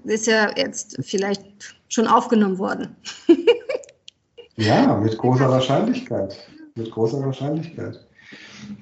ist 0.03 0.27
ja 0.27 0.51
jetzt 0.57 0.97
vielleicht 1.01 1.43
schon 1.87 2.07
aufgenommen 2.07 2.57
worden. 2.57 2.95
ja, 4.57 4.97
mit 4.97 5.17
großer 5.17 5.49
Wahrscheinlichkeit. 5.49 6.37
Mit 6.75 6.91
großer 6.91 7.21
Wahrscheinlichkeit. 7.25 8.05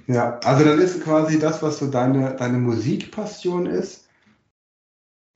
Ja, 0.07 0.39
also 0.43 0.65
dann 0.65 0.79
ist 0.79 1.03
quasi 1.03 1.39
das, 1.39 1.61
was 1.61 1.79
so 1.79 1.87
deine, 1.87 2.35
deine 2.35 2.57
Musikpassion 2.57 3.65
ist, 3.65 4.07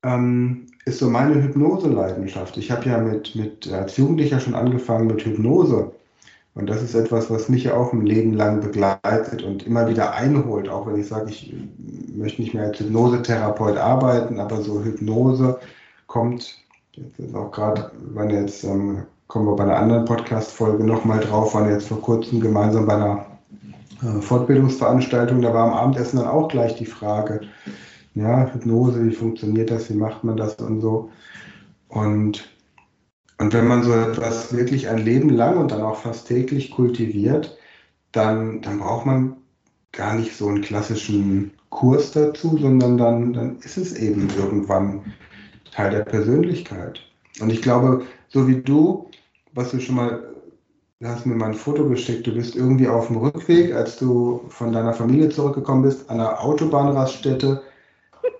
ähm, 0.03 0.67
ist 0.85 0.99
so 0.99 1.09
meine 1.09 1.41
Hypnose-Leidenschaft. 1.41 2.57
Ich 2.57 2.71
habe 2.71 2.87
ja 2.87 2.99
mit, 2.99 3.35
mit 3.35 3.67
als 3.71 3.97
Jugendlicher 3.97 4.39
schon 4.39 4.55
angefangen 4.55 5.07
mit 5.07 5.25
Hypnose. 5.25 5.94
Und 6.55 6.67
das 6.69 6.81
ist 6.81 6.95
etwas, 6.95 7.29
was 7.29 7.49
mich 7.49 7.65
ja 7.65 7.75
auch 7.75 7.91
ein 7.91 8.05
Leben 8.05 8.33
lang 8.33 8.61
begleitet 8.61 9.43
und 9.43 9.67
immer 9.67 9.89
wieder 9.89 10.13
einholt, 10.13 10.69
auch 10.69 10.87
wenn 10.87 10.97
ich 10.97 11.07
sage, 11.07 11.29
ich 11.29 11.53
möchte 12.15 12.41
nicht 12.41 12.53
mehr 12.53 12.63
als 12.63 12.79
Hypnosetherapeut 12.79 13.75
arbeiten, 13.75 14.39
aber 14.39 14.61
so 14.61 14.81
Hypnose 14.81 15.59
kommt, 16.07 16.57
jetzt 16.93 17.19
ist 17.19 17.35
auch 17.35 17.51
gerade, 17.51 17.91
wenn 18.13 18.29
jetzt, 18.29 18.63
ähm, 18.63 19.03
kommen 19.27 19.47
wir 19.47 19.55
bei 19.57 19.65
einer 19.65 19.75
anderen 19.75 20.05
Podcast-Folge 20.05 20.85
nochmal 20.85 21.19
drauf, 21.19 21.53
waren 21.55 21.69
jetzt 21.69 21.89
vor 21.89 22.01
kurzem 22.01 22.39
gemeinsam 22.39 22.85
bei 22.85 22.95
einer 22.95 23.25
äh, 24.01 24.21
Fortbildungsveranstaltung, 24.21 25.41
da 25.41 25.53
war 25.53 25.67
am 25.67 25.73
Abendessen 25.73 26.19
dann 26.19 26.27
auch 26.27 26.47
gleich 26.47 26.77
die 26.77 26.85
Frage, 26.85 27.41
ja, 28.13 28.49
Hypnose, 28.53 29.03
wie 29.03 29.13
funktioniert 29.13 29.71
das, 29.71 29.89
wie 29.89 29.97
macht 29.97 30.23
man 30.23 30.37
das 30.37 30.55
und 30.55 30.79
so. 30.79 31.09
Und 31.89 32.47
und 33.37 33.53
wenn 33.53 33.67
man 33.67 33.83
so 33.83 33.93
etwas 33.93 34.55
wirklich 34.55 34.87
ein 34.87 34.99
Leben 34.99 35.29
lang 35.29 35.57
und 35.57 35.71
dann 35.71 35.81
auch 35.81 35.97
fast 35.97 36.27
täglich 36.27 36.71
kultiviert, 36.71 37.57
dann, 38.11 38.61
dann 38.61 38.79
braucht 38.79 39.05
man 39.05 39.37
gar 39.91 40.15
nicht 40.15 40.35
so 40.35 40.47
einen 40.47 40.61
klassischen 40.61 41.51
Kurs 41.69 42.11
dazu, 42.11 42.57
sondern 42.57 42.97
dann, 42.97 43.33
dann 43.33 43.57
ist 43.59 43.77
es 43.77 43.97
eben 43.97 44.29
irgendwann 44.37 45.13
Teil 45.71 45.91
der 45.91 46.05
Persönlichkeit. 46.05 47.01
Und 47.41 47.51
ich 47.51 47.61
glaube, 47.61 48.03
so 48.29 48.47
wie 48.47 48.61
du, 48.61 49.09
was 49.53 49.71
du 49.71 49.81
schon 49.81 49.95
mal, 49.95 50.23
du 51.01 51.07
hast 51.07 51.25
mir 51.25 51.35
mal 51.35 51.47
ein 51.47 51.53
Foto 51.53 51.87
geschickt, 51.89 52.25
du 52.27 52.33
bist 52.33 52.55
irgendwie 52.55 52.87
auf 52.87 53.07
dem 53.07 53.17
Rückweg, 53.17 53.73
als 53.73 53.97
du 53.97 54.45
von 54.47 54.71
deiner 54.71 54.93
Familie 54.93 55.27
zurückgekommen 55.29 55.83
bist, 55.83 56.09
an 56.09 56.21
einer 56.21 56.41
Autobahnraststätte 56.41 57.61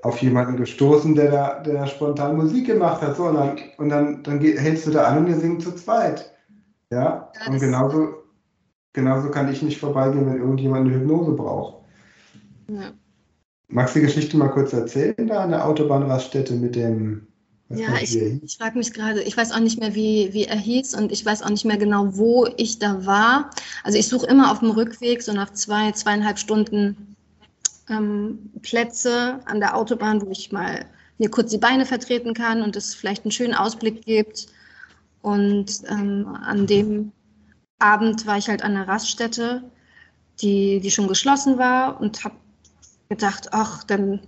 auf 0.05 0.21
jemanden 0.21 0.55
gestoßen, 0.55 1.15
der 1.15 1.31
da, 1.31 1.59
der 1.61 1.73
da 1.73 1.87
spontan 1.87 2.37
Musik 2.37 2.67
gemacht 2.67 3.01
hat. 3.01 3.17
So, 3.17 3.23
und 3.23 3.33
dann, 3.35 3.57
und 3.77 3.89
dann, 3.89 4.21
dann 4.21 4.39
hältst 4.39 4.85
du 4.85 4.91
da 4.91 5.05
an 5.05 5.17
und 5.17 5.27
wir 5.27 5.35
singen 5.35 5.59
zu 5.59 5.73
zweit. 5.73 6.31
Ja, 6.91 7.31
ja 7.33 7.51
und 7.51 7.59
genauso, 7.59 8.13
genauso 8.93 9.31
kann 9.31 9.51
ich 9.51 9.63
nicht 9.63 9.79
vorbeigehen, 9.79 10.27
wenn 10.27 10.37
irgendjemand 10.37 10.85
eine 10.85 10.95
Hypnose 10.95 11.31
braucht. 11.31 11.83
Ja. 12.67 12.91
Magst 13.67 13.95
du 13.95 13.99
die 13.99 14.05
Geschichte 14.05 14.37
mal 14.37 14.49
kurz 14.49 14.73
erzählen, 14.73 15.27
da 15.27 15.43
an 15.43 15.49
der 15.49 15.65
Autobahnraststätte 15.65 16.53
mit 16.53 16.75
dem. 16.75 17.25
Ja, 17.69 17.95
ich, 17.99 18.15
ich 18.15 18.57
frage 18.59 18.77
mich 18.77 18.93
gerade, 18.93 19.23
ich 19.23 19.35
weiß 19.35 19.53
auch 19.53 19.59
nicht 19.59 19.79
mehr, 19.79 19.95
wie, 19.95 20.29
wie 20.33 20.43
er 20.43 20.55
hieß 20.55 20.93
und 20.93 21.11
ich 21.11 21.25
weiß 21.25 21.41
auch 21.41 21.49
nicht 21.49 21.65
mehr 21.65 21.77
genau, 21.77 22.15
wo 22.15 22.47
ich 22.57 22.77
da 22.77 23.07
war. 23.07 23.49
Also 23.83 23.97
ich 23.97 24.07
suche 24.07 24.27
immer 24.27 24.51
auf 24.51 24.59
dem 24.59 24.69
Rückweg, 24.69 25.23
so 25.23 25.33
nach 25.33 25.51
zwei, 25.51 25.91
zweieinhalb 25.93 26.37
Stunden 26.37 27.14
ähm, 27.89 28.51
Plätze 28.61 29.39
an 29.45 29.59
der 29.59 29.75
Autobahn, 29.75 30.21
wo 30.21 30.31
ich 30.31 30.51
mal 30.51 30.85
mir 31.17 31.29
kurz 31.29 31.51
die 31.51 31.57
Beine 31.57 31.85
vertreten 31.85 32.33
kann 32.33 32.61
und 32.61 32.75
es 32.75 32.93
vielleicht 32.93 33.23
einen 33.23 33.31
schönen 33.31 33.53
Ausblick 33.53 34.05
gibt. 34.05 34.47
Und 35.21 35.83
ähm, 35.89 36.27
an 36.27 36.67
dem 36.67 37.11
Abend 37.79 38.25
war 38.27 38.37
ich 38.37 38.47
halt 38.47 38.63
an 38.63 38.75
einer 38.75 38.87
Raststätte, 38.87 39.63
die, 40.41 40.79
die 40.81 40.91
schon 40.91 41.07
geschlossen 41.07 41.57
war 41.57 41.99
und 42.01 42.23
habe 42.23 42.35
gedacht, 43.09 43.49
ach, 43.51 43.83
dann 43.83 44.19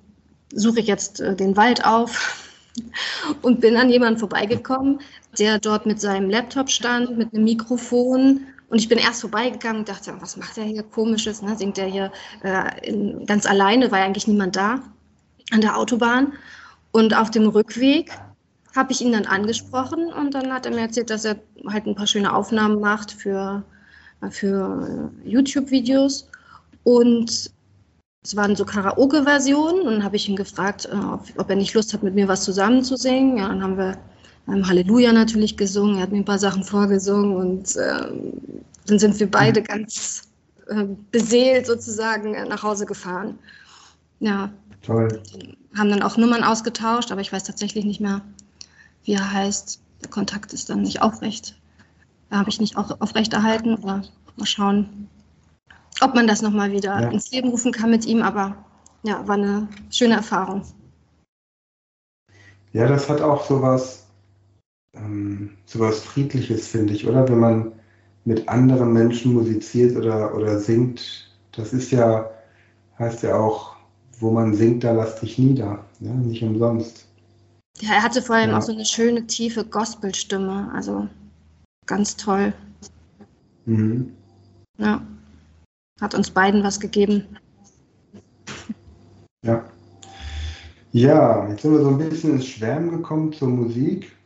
suche 0.54 0.80
ich 0.80 0.88
jetzt 0.88 1.20
äh, 1.20 1.36
den 1.36 1.58
Wald 1.58 1.86
auf 1.86 2.54
und 3.42 3.60
bin 3.60 3.76
an 3.76 3.90
jemanden 3.90 4.20
vorbeigekommen, 4.20 5.02
der 5.38 5.60
dort 5.60 5.86
mit 5.86 6.00
seinem 6.00 6.30
Laptop 6.30 6.70
stand, 6.70 7.18
mit 7.18 7.34
einem 7.34 7.44
Mikrofon 7.44 8.42
und 8.70 8.80
ich 8.80 8.90
bin 8.90 8.98
erst 8.98 9.22
vorbeigegangen 9.22 9.80
und 9.80 9.90
dachte, 9.90 10.14
was 10.20 10.36
macht 10.36 10.58
er 10.58 10.66
hier 10.66 10.84
komisches? 10.84 11.42
Ne? 11.42 11.56
Singt 11.56 11.78
er 11.78 11.88
hier 11.88 12.12
äh, 12.44 12.90
in, 12.90 13.26
ganz 13.26 13.46
alleine, 13.46 13.92
war 13.92 14.00
eigentlich 14.00 14.28
niemand 14.28 14.56
da 14.56 14.82
an 15.52 15.62
der 15.62 15.78
Autobahn. 15.78 16.34
Und 16.92 17.16
auf 17.16 17.32
dem 17.32 17.48
Rückweg 17.48 18.12
habe 18.76 18.92
ich 18.92 19.02
ihn 19.02 19.14
dann 19.14 19.26
angesprochen 19.26 20.12
und 20.12 20.34
dann 20.34 20.54
hat 20.54 20.66
er 20.66 20.74
mir 20.74 20.82
erzählt, 20.82 21.10
dass 21.10 21.26
er 21.26 21.38
halt 21.68 21.86
ein 21.86 21.96
paar 21.96 22.08
schöne 22.08 22.34
Aufnahmen 22.34 22.80
macht 22.80 23.12
für, 23.12 23.64
für 24.30 25.12
YouTube-Videos. 25.24 26.30
Und 26.84 27.52
es 28.24 28.36
waren 28.36 28.56
so 28.56 28.66
Karaoke-Versionen 28.66 29.88
und 29.88 30.04
habe 30.04 30.18
ich 30.18 30.28
ihn 30.28 30.36
gefragt, 30.36 30.90
äh, 30.92 30.96
ob, 30.96 31.24
ob, 31.38 31.50
er 31.50 31.56
nicht 31.56 31.74
Lust 31.74 31.94
hat, 31.94 32.04
mit 32.04 32.16
mir 32.16 32.28
was 32.28 32.44
zusammen 32.44 32.84
zu 32.84 32.98
singen. 32.98 33.38
Ja, 33.38 33.48
dann 33.48 33.64
haben 33.64 33.78
wir 33.78 33.98
ähm, 34.48 34.68
Halleluja 34.68 35.12
natürlich 35.12 35.58
gesungen, 35.58 35.98
er 35.98 36.04
hat 36.04 36.12
mir 36.12 36.20
ein 36.20 36.26
paar 36.26 36.40
Sachen 36.40 36.64
vorgesungen 36.64 37.36
und 37.36 37.76
ähm, 37.78 38.34
dann 38.86 39.00
sind 39.00 39.20
wir 39.20 39.30
beide 39.30 39.62
ganz 39.62 40.30
äh, 40.68 40.86
beseelt 41.12 41.66
sozusagen 41.66 42.32
nach 42.48 42.64
Hause 42.64 42.86
gefahren. 42.86 43.38
Ja. 44.20 44.52
Toll. 44.82 45.22
Haben 45.76 45.90
dann 45.90 46.02
auch 46.02 46.18
Nummern 46.18 46.44
ausgetauscht, 46.44 47.12
aber 47.12 47.22
ich 47.22 47.32
weiß 47.32 47.44
tatsächlich 47.44 47.86
nicht 47.86 48.00
mehr, 48.00 48.22
wie 49.04 49.14
er 49.14 49.32
heißt. 49.32 49.82
Der 50.02 50.10
Kontakt 50.10 50.54
ist 50.54 50.70
dann 50.70 50.84
nicht 50.84 51.02
aufrecht. 51.02 51.60
Da 52.30 52.38
habe 52.38 52.50
ich 52.50 52.60
nicht 52.60 52.78
auch 52.78 53.02
aufrechterhalten, 53.02 53.74
aber 53.74 54.04
mal 54.36 54.46
schauen, 54.46 55.08
ob 56.02 56.14
man 56.14 56.28
das 56.28 56.42
nochmal 56.42 56.72
wieder 56.72 57.02
ja. 57.02 57.10
ins 57.10 57.32
Leben 57.32 57.50
rufen 57.50 57.72
kann 57.72 57.90
mit 57.90 58.06
ihm, 58.06 58.22
aber 58.22 58.56
ja, 59.04 59.28
war 59.28 59.36
eine 59.36 59.68
schöne 59.90 60.16
Erfahrung. 60.16 60.64
Ja, 62.74 62.88
das 62.88 63.10
hat 63.10 63.22
auch 63.22 63.46
sowas, 63.46 64.07
ähm, 65.04 65.52
sowas 65.66 66.00
Friedliches, 66.00 66.68
finde 66.68 66.94
ich, 66.94 67.08
oder? 67.08 67.28
Wenn 67.28 67.40
man 67.40 67.72
mit 68.26 68.48
anderen 68.50 68.94
Menschen 68.94 69.34
musiziert 69.34 69.96
oder, 69.96 70.36
oder 70.36 70.60
singt, 70.60 71.32
das 71.54 71.74
ist 71.74 71.92
ja, 71.92 72.30
heißt 73.00 73.24
ja 73.24 73.36
auch, 73.36 73.76
wo 74.20 74.32
man 74.32 74.54
singt, 74.54 74.84
da 74.84 74.92
lass 74.92 75.20
dich 75.20 75.38
nieder, 75.38 75.86
ja? 76.00 76.14
nicht 76.14 76.44
umsonst. 76.44 77.08
Ja, 77.80 77.94
er 77.94 78.04
hatte 78.04 78.22
vor 78.22 78.36
allem 78.36 78.52
ja. 78.52 78.58
auch 78.58 78.62
so 78.62 78.72
eine 78.72 78.86
schöne, 78.86 79.28
tiefe 79.28 79.64
Gospelstimme, 79.64 80.72
also 80.74 81.08
ganz 81.86 82.16
toll. 82.16 82.54
Mhm. 83.66 84.12
Ja, 84.78 85.02
hat 86.02 86.16
uns 86.16 86.32
beiden 86.32 86.64
was 86.64 86.80
gegeben. 86.80 87.38
Ja. 89.44 89.64
Ja, 90.92 91.48
jetzt 91.50 91.62
sind 91.62 91.74
wir 91.74 91.82
so 91.82 91.90
ein 91.90 91.98
bisschen 91.98 92.34
ins 92.34 92.48
Schwärmen 92.48 92.92
gekommen 92.92 93.32
zur 93.32 93.50
Musik. 93.50 94.17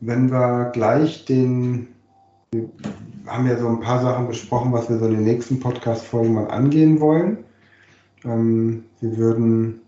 Wenn 0.00 0.30
wir 0.30 0.70
gleich 0.72 1.24
den, 1.24 1.88
wir 2.52 2.68
haben 3.26 3.46
ja 3.46 3.58
so 3.58 3.68
ein 3.68 3.80
paar 3.80 4.02
Sachen 4.02 4.28
besprochen, 4.28 4.72
was 4.72 4.88
wir 4.88 4.98
so 4.98 5.06
in 5.06 5.14
den 5.14 5.24
nächsten 5.24 5.58
Podcast-Folgen 5.58 6.34
mal 6.34 6.48
angehen 6.48 7.00
wollen. 7.00 7.38
Ähm, 8.24 8.84
wir 9.00 9.16
würden 9.16 9.80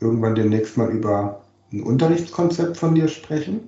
irgendwann 0.00 0.34
demnächst 0.34 0.76
mal 0.76 0.90
über 0.90 1.42
ein 1.72 1.82
Unterrichtskonzept 1.82 2.76
von 2.76 2.94
dir 2.94 3.08
sprechen, 3.08 3.60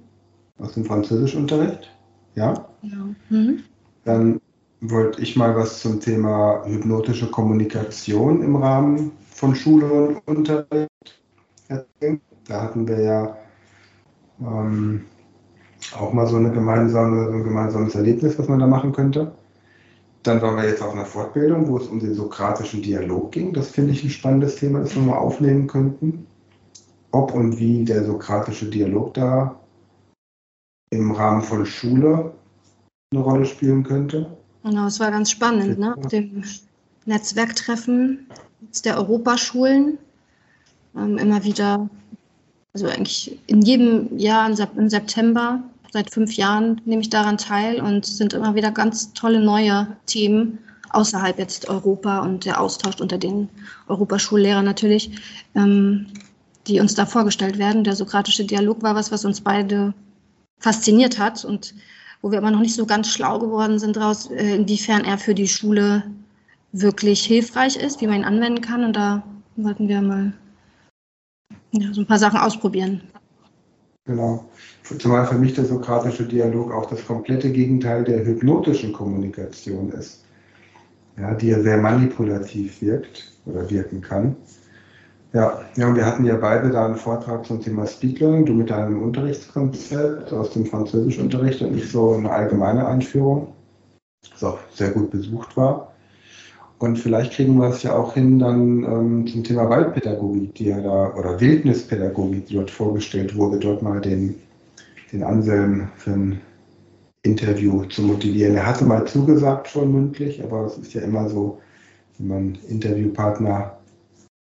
aus 0.58 0.72
dem 0.72 0.84
Französischunterricht. 0.84 1.90
Ja? 2.34 2.68
Ja. 2.82 3.08
Mhm. 3.30 3.62
Dann 4.04 4.40
wollte 4.80 5.22
ich 5.22 5.36
mal 5.36 5.56
was 5.56 5.80
zum 5.80 6.00
Thema 6.00 6.62
hypnotische 6.66 7.30
Kommunikation 7.30 8.42
im 8.42 8.56
Rahmen 8.56 9.12
von 9.30 9.54
Schule 9.54 9.86
und 9.90 10.18
Unterricht 10.26 11.22
erzählen. 11.68 12.20
Da 12.46 12.62
hatten 12.62 12.86
wir 12.86 13.00
ja 13.00 13.36
ähm, 14.40 15.04
auch 15.92 16.12
mal 16.12 16.26
so, 16.26 16.36
eine 16.36 16.50
gemeinsame, 16.50 17.26
so 17.26 17.32
ein 17.32 17.44
gemeinsames 17.44 17.94
Erlebnis, 17.94 18.38
was 18.38 18.48
man 18.48 18.58
da 18.58 18.66
machen 18.66 18.92
könnte. 18.92 19.32
Dann 20.22 20.40
waren 20.40 20.56
wir 20.56 20.66
jetzt 20.68 20.82
auf 20.82 20.92
einer 20.92 21.04
Fortbildung, 21.04 21.68
wo 21.68 21.76
es 21.76 21.86
um 21.86 22.00
den 22.00 22.14
sokratischen 22.14 22.80
Dialog 22.80 23.32
ging. 23.32 23.52
Das 23.52 23.68
finde 23.70 23.92
ich 23.92 24.02
ein 24.02 24.10
spannendes 24.10 24.56
Thema, 24.56 24.80
das 24.80 24.94
wir 24.94 25.02
mal 25.02 25.18
aufnehmen 25.18 25.66
könnten. 25.66 26.26
Ob 27.10 27.34
und 27.34 27.58
wie 27.58 27.84
der 27.84 28.04
sokratische 28.04 28.66
Dialog 28.70 29.14
da 29.14 29.60
im 30.90 31.12
Rahmen 31.12 31.42
von 31.42 31.66
Schule 31.66 32.32
eine 33.12 33.22
Rolle 33.22 33.44
spielen 33.44 33.84
könnte. 33.84 34.36
Genau, 34.62 34.86
es 34.86 34.98
war 34.98 35.10
ganz 35.10 35.30
spannend, 35.30 35.78
ne? 35.78 35.94
Auf 35.96 36.06
dem 36.06 36.42
Netzwerktreffen 37.04 38.26
der 38.84 38.96
Europaschulen 38.96 39.98
ähm, 40.96 41.18
immer 41.18 41.44
wieder, 41.44 41.88
also 42.72 42.86
eigentlich 42.86 43.38
in 43.46 43.60
jedem 43.62 44.16
Jahr 44.16 44.48
im 44.48 44.88
September, 44.88 45.62
seit 45.94 46.10
fünf 46.10 46.32
Jahren 46.32 46.80
nehme 46.84 47.02
ich 47.02 47.08
daran 47.08 47.38
teil 47.38 47.80
und 47.80 48.04
sind 48.04 48.32
immer 48.32 48.56
wieder 48.56 48.72
ganz 48.72 49.12
tolle 49.12 49.38
neue 49.38 49.86
Themen 50.06 50.58
außerhalb 50.90 51.38
jetzt 51.38 51.68
Europa 51.68 52.18
und 52.18 52.44
der 52.44 52.60
Austausch 52.60 53.00
unter 53.00 53.16
den 53.16 53.48
Europaschullehrern 53.86 54.64
natürlich, 54.64 55.12
ähm, 55.54 56.06
die 56.66 56.80
uns 56.80 56.96
da 56.96 57.06
vorgestellt 57.06 57.58
werden. 57.58 57.84
Der 57.84 57.94
sokratische 57.94 58.44
Dialog 58.44 58.82
war 58.82 58.96
was, 58.96 59.12
was 59.12 59.24
uns 59.24 59.40
beide 59.40 59.94
fasziniert 60.58 61.20
hat 61.20 61.44
und 61.44 61.74
wo 62.22 62.32
wir 62.32 62.38
aber 62.38 62.50
noch 62.50 62.60
nicht 62.60 62.74
so 62.74 62.86
ganz 62.86 63.08
schlau 63.08 63.38
geworden 63.38 63.78
sind 63.78 63.94
daraus, 63.94 64.28
äh, 64.32 64.56
inwiefern 64.56 65.04
er 65.04 65.16
für 65.16 65.34
die 65.34 65.46
Schule 65.46 66.02
wirklich 66.72 67.24
hilfreich 67.24 67.76
ist, 67.76 68.00
wie 68.00 68.08
man 68.08 68.16
ihn 68.16 68.24
anwenden 68.24 68.62
kann. 68.62 68.82
Und 68.82 68.96
da 68.96 69.22
wollten 69.54 69.86
wir 69.86 70.02
mal 70.02 70.32
ja, 71.70 71.92
so 71.92 72.00
ein 72.00 72.06
paar 72.06 72.18
Sachen 72.18 72.40
ausprobieren. 72.40 73.00
Genau. 74.06 74.44
Zumal 74.98 75.26
für 75.26 75.38
mich 75.38 75.54
der 75.54 75.64
sokratische 75.64 76.26
Dialog 76.26 76.72
auch 76.72 76.86
das 76.86 77.06
komplette 77.06 77.50
Gegenteil 77.50 78.04
der 78.04 78.24
hypnotischen 78.24 78.92
Kommunikation 78.92 79.90
ist. 79.92 80.24
Ja, 81.16 81.34
die 81.34 81.48
ja 81.48 81.60
sehr 81.60 81.78
manipulativ 81.78 82.82
wirkt 82.82 83.32
oder 83.46 83.70
wirken 83.70 84.02
kann. 84.02 84.36
Ja, 85.32 85.62
ja, 85.76 85.88
und 85.88 85.96
wir 85.96 86.04
hatten 86.04 86.24
ja 86.24 86.36
beide 86.36 86.70
da 86.70 86.84
einen 86.84 86.96
Vortrag 86.96 87.46
zum 87.46 87.60
Thema 87.60 87.86
Speed 87.86 88.20
Learning, 88.20 88.44
du 88.44 88.52
mit 88.52 88.70
deinem 88.70 89.02
Unterrichtskonzept 89.02 90.32
aus 90.32 90.50
dem 90.50 90.66
Französischunterricht 90.66 91.62
und 91.62 91.76
ich 91.76 91.90
so 91.90 92.12
eine 92.12 92.30
allgemeine 92.30 92.86
Einführung, 92.86 93.54
das 94.30 94.44
auch 94.44 94.58
sehr 94.72 94.90
gut 94.90 95.10
besucht 95.10 95.56
war. 95.56 95.93
Und 96.84 96.98
vielleicht 96.98 97.32
kriegen 97.32 97.56
wir 97.58 97.68
es 97.70 97.82
ja 97.82 97.96
auch 97.96 98.12
hin 98.12 98.38
dann 98.38 98.84
ähm, 98.84 99.26
zum 99.26 99.42
Thema 99.42 99.70
Waldpädagogik, 99.70 100.54
die 100.54 100.66
ja 100.66 100.80
da, 100.82 101.14
oder 101.14 101.40
Wildnispädagogik, 101.40 102.46
die 102.46 102.56
dort 102.56 102.70
vorgestellt 102.70 103.34
wurde, 103.34 103.58
dort 103.58 103.80
mal 103.80 104.02
den, 104.02 104.34
den 105.10 105.22
Anselm 105.22 105.88
für 105.96 106.10
ein 106.10 106.40
Interview 107.22 107.84
zu 107.86 108.02
motivieren. 108.02 108.56
Er 108.56 108.66
hatte 108.66 108.84
mal 108.84 109.06
zugesagt 109.06 109.68
schon 109.68 109.92
mündlich, 109.92 110.44
aber 110.44 110.66
es 110.66 110.76
ist 110.76 110.92
ja 110.92 111.00
immer 111.00 111.26
so, 111.30 111.58
wenn 112.18 112.28
man 112.28 112.58
Interviewpartner 112.68 113.78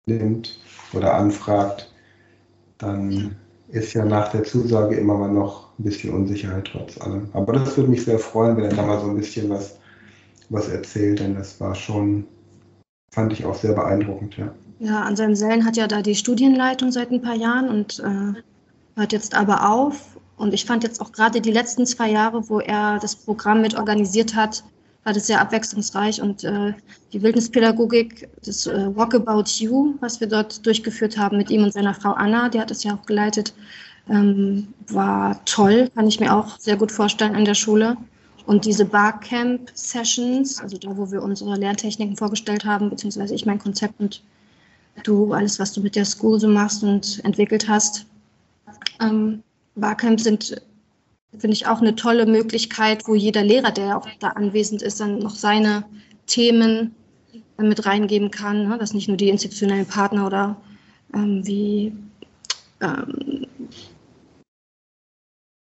nimmt, 0.05 0.59
oder 0.93 1.15
anfragt, 1.15 1.91
dann 2.77 3.35
ist 3.69 3.93
ja 3.93 4.05
nach 4.05 4.31
der 4.31 4.43
Zusage 4.43 4.95
immer 4.95 5.17
mal 5.17 5.31
noch 5.31 5.69
ein 5.79 5.83
bisschen 5.83 6.13
Unsicherheit 6.13 6.69
trotz 6.71 7.01
allem. 7.01 7.29
Aber 7.33 7.53
das 7.53 7.75
würde 7.75 7.89
mich 7.89 8.05
sehr 8.05 8.19
freuen, 8.19 8.55
wenn 8.57 8.65
er 8.65 8.75
da 8.75 8.85
mal 8.85 8.99
so 8.99 9.09
ein 9.09 9.17
bisschen 9.17 9.49
was, 9.49 9.76
was 10.49 10.69
erzählt, 10.69 11.19
denn 11.19 11.35
das 11.35 11.59
war 11.59 11.75
schon, 11.75 12.25
fand 13.11 13.33
ich 13.33 13.45
auch 13.45 13.55
sehr 13.55 13.73
beeindruckend, 13.73 14.37
ja. 14.37 14.53
Ja, 14.79 15.01
Anselm 15.01 15.35
Sellen 15.35 15.65
hat 15.65 15.75
ja 15.75 15.87
da 15.87 16.01
die 16.01 16.15
Studienleitung 16.15 16.91
seit 16.91 17.11
ein 17.11 17.21
paar 17.21 17.35
Jahren 17.35 17.69
und 17.69 17.99
äh, 17.99 18.39
hört 18.95 19.11
jetzt 19.11 19.35
aber 19.35 19.67
auf. 19.69 20.17
Und 20.37 20.53
ich 20.53 20.65
fand 20.65 20.83
jetzt 20.83 21.01
auch 21.01 21.11
gerade 21.11 21.41
die 21.41 21.51
letzten 21.51 21.87
zwei 21.87 22.11
Jahre, 22.11 22.47
wo 22.47 22.59
er 22.59 22.99
das 22.99 23.15
Programm 23.15 23.61
mit 23.61 23.75
organisiert 23.75 24.35
hat, 24.35 24.63
war 25.03 25.13
das 25.13 25.25
sehr 25.25 25.41
abwechslungsreich 25.41 26.21
und 26.21 26.43
äh, 26.43 26.73
die 27.13 27.21
Wildnispädagogik, 27.21 28.29
das 28.43 28.67
äh, 28.67 28.95
Walkabout 28.95 29.45
You, 29.57 29.95
was 30.01 30.19
wir 30.19 30.27
dort 30.27 30.63
durchgeführt 30.65 31.17
haben 31.17 31.37
mit 31.37 31.49
ihm 31.49 31.63
und 31.63 31.73
seiner 31.73 31.93
Frau 31.93 32.11
Anna, 32.11 32.49
die 32.49 32.59
hat 32.59 32.71
es 32.71 32.83
ja 32.83 32.93
auch 32.93 33.05
geleitet, 33.05 33.53
ähm, 34.09 34.67
war 34.89 35.43
toll, 35.45 35.89
kann 35.95 36.07
ich 36.07 36.19
mir 36.19 36.35
auch 36.35 36.59
sehr 36.59 36.75
gut 36.75 36.91
vorstellen 36.91 37.35
an 37.35 37.45
der 37.45 37.53
Schule. 37.55 37.97
Und 38.47 38.63
diese 38.63 38.85
Barcamp-Sessions, 38.85 40.61
also 40.61 40.77
da, 40.77 40.95
wo 40.97 41.11
wir 41.11 41.21
unsere 41.21 41.55
Lerntechniken 41.57 42.15
vorgestellt 42.15 42.63
haben, 42.63 42.89
beziehungsweise 42.89 43.35
ich 43.35 43.45
mein 43.45 43.59
Konzept 43.59 43.99
und 43.99 44.23
du 45.03 45.33
alles, 45.33 45.59
was 45.59 45.73
du 45.73 45.81
mit 45.81 45.97
der 45.97 46.05
School 46.05 46.39
so 46.39 46.47
machst 46.47 46.81
und 46.81 47.23
entwickelt 47.25 47.67
hast. 47.67 48.05
Ähm, 49.01 49.43
Barcamps 49.75 50.23
sind 50.23 50.61
finde 51.37 51.53
ich 51.53 51.67
auch 51.67 51.81
eine 51.81 51.95
tolle 51.95 52.25
Möglichkeit, 52.25 53.07
wo 53.07 53.15
jeder 53.15 53.43
Lehrer, 53.43 53.71
der 53.71 53.97
auch 53.97 54.07
da 54.19 54.29
anwesend 54.29 54.81
ist, 54.81 55.01
dann 55.01 55.19
noch 55.19 55.35
seine 55.35 55.83
Themen 56.25 56.95
mit 57.57 57.85
reingeben 57.85 58.31
kann, 58.31 58.69
ne? 58.69 58.77
dass 58.77 58.93
nicht 58.93 59.07
nur 59.07 59.17
die 59.17 59.29
institutionellen 59.29 59.85
Partner 59.85 60.25
oder 60.25 60.57
ähm, 61.13 61.45
wie 61.45 61.93
ähm, 62.81 63.46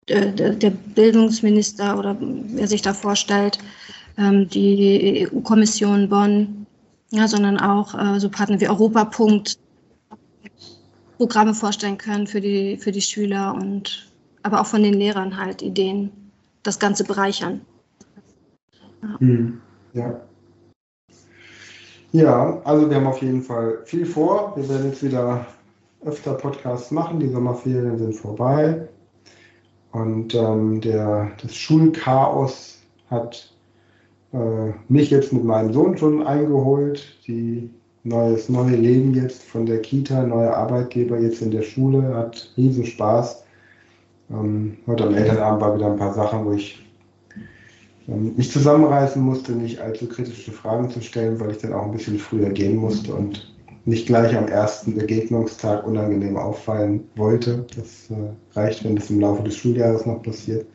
der, 0.10 0.52
der, 0.52 0.70
Bildungsminister 0.70 1.98
oder 1.98 2.18
wer 2.20 2.68
sich 2.68 2.82
da 2.82 2.94
vorstellt, 2.94 3.60
ähm, 4.18 4.50
die 4.50 5.28
EU-Kommission 5.32 6.10
Bonn, 6.10 6.66
ja, 7.12 7.28
sondern 7.28 7.60
auch 7.60 7.94
äh, 7.96 8.20
so 8.20 8.30
Partner 8.30 8.60
wie 8.60 8.68
Europapunkt 8.68 9.58
Programme 11.18 11.54
vorstellen 11.54 11.98
können 11.98 12.28
für 12.28 12.42
die, 12.42 12.78
für 12.78 12.92
die 12.92 13.02
Schüler 13.02 13.54
und 13.54 14.10
aber 14.44 14.62
auch 14.62 14.66
von 14.66 14.84
den 14.84 14.94
Lehrern 14.94 15.38
halt 15.38 15.62
Ideen, 15.62 16.12
das 16.64 16.80
Ganze 16.80 17.04
bereichern. 17.04 17.62
Hm, 19.20 19.60
ja. 19.94 20.22
Ja, 22.12 22.62
also 22.64 22.90
wir 22.90 22.96
haben 22.96 23.08
auf 23.08 23.22
jeden 23.22 23.42
Fall 23.42 23.80
viel 23.86 24.06
vor. 24.06 24.54
Wir 24.56 24.68
werden 24.70 24.88
jetzt 24.88 25.04
wieder 25.04 25.46
öfter 26.06 26.34
Podcasts 26.34 26.90
machen. 26.92 27.20
Die 27.20 27.30
Sommerferien 27.30 27.98
sind 27.98 28.16
vorbei. 28.16 28.88
Und 29.92 30.36
ähm, 30.36 30.82
der, 30.82 31.32
das 31.42 31.56
Schulchaos 31.56 32.80
hat 33.10 33.52
äh, 34.34 34.72
mich 34.88 35.10
jetzt 35.10 35.34
mit 35.34 35.44
meinem 35.44 35.74
Sohn 35.74 35.98
schon 35.98 36.26
eingeholt. 36.26 37.18
Die 37.28 37.70
neues 38.04 38.50
neue 38.50 38.76
Leben 38.76 39.14
jetzt 39.14 39.44
von 39.44 39.66
der 39.66 39.82
Kita, 39.82 40.24
neuer 40.24 40.54
Arbeitgeber 40.54 41.20
jetzt 41.20 41.42
in 41.42 41.52
der 41.52 41.64
Schule, 41.64 42.16
hat 42.16 42.52
riesen 42.56 42.86
Spaß. 42.86 43.44
Ähm, 44.30 44.78
heute 44.86 45.08
am 45.08 45.16
Elternabend 45.16 45.62
war 45.62 45.76
wieder 45.76 45.92
ein 45.92 45.98
paar 45.98 46.14
Sachen, 46.14 46.46
wo 46.46 46.52
ich 46.54 46.86
ähm, 48.08 48.34
mich 48.38 48.52
zusammenreißen 48.52 49.22
musste, 49.22 49.54
nicht 49.54 49.80
allzu 49.80 50.08
kritische 50.08 50.52
Fragen 50.52 50.90
zu 50.90 51.02
stellen, 51.02 51.40
weil 51.40 51.52
ich 51.52 51.58
dann 51.58 51.74
auch 51.74 51.86
ein 51.86 51.92
bisschen 51.92 52.20
früher 52.20 52.50
gehen 52.50 52.78
musste 52.78 53.14
und 53.14 53.54
nicht 53.86 54.08
gleich 54.08 54.36
am 54.36 54.48
ersten 54.48 54.96
Begegnungstag 54.96 55.86
unangenehm 55.86 56.38
auffallen 56.38 57.10
wollte. 57.16 57.66
Das 57.76 58.10
äh, 58.10 58.58
reicht, 58.58 58.84
wenn 58.84 58.96
das 58.96 59.10
im 59.10 59.20
Laufe 59.20 59.44
des 59.44 59.56
Schuljahres 59.56 60.06
noch 60.06 60.22
passiert. 60.22 60.66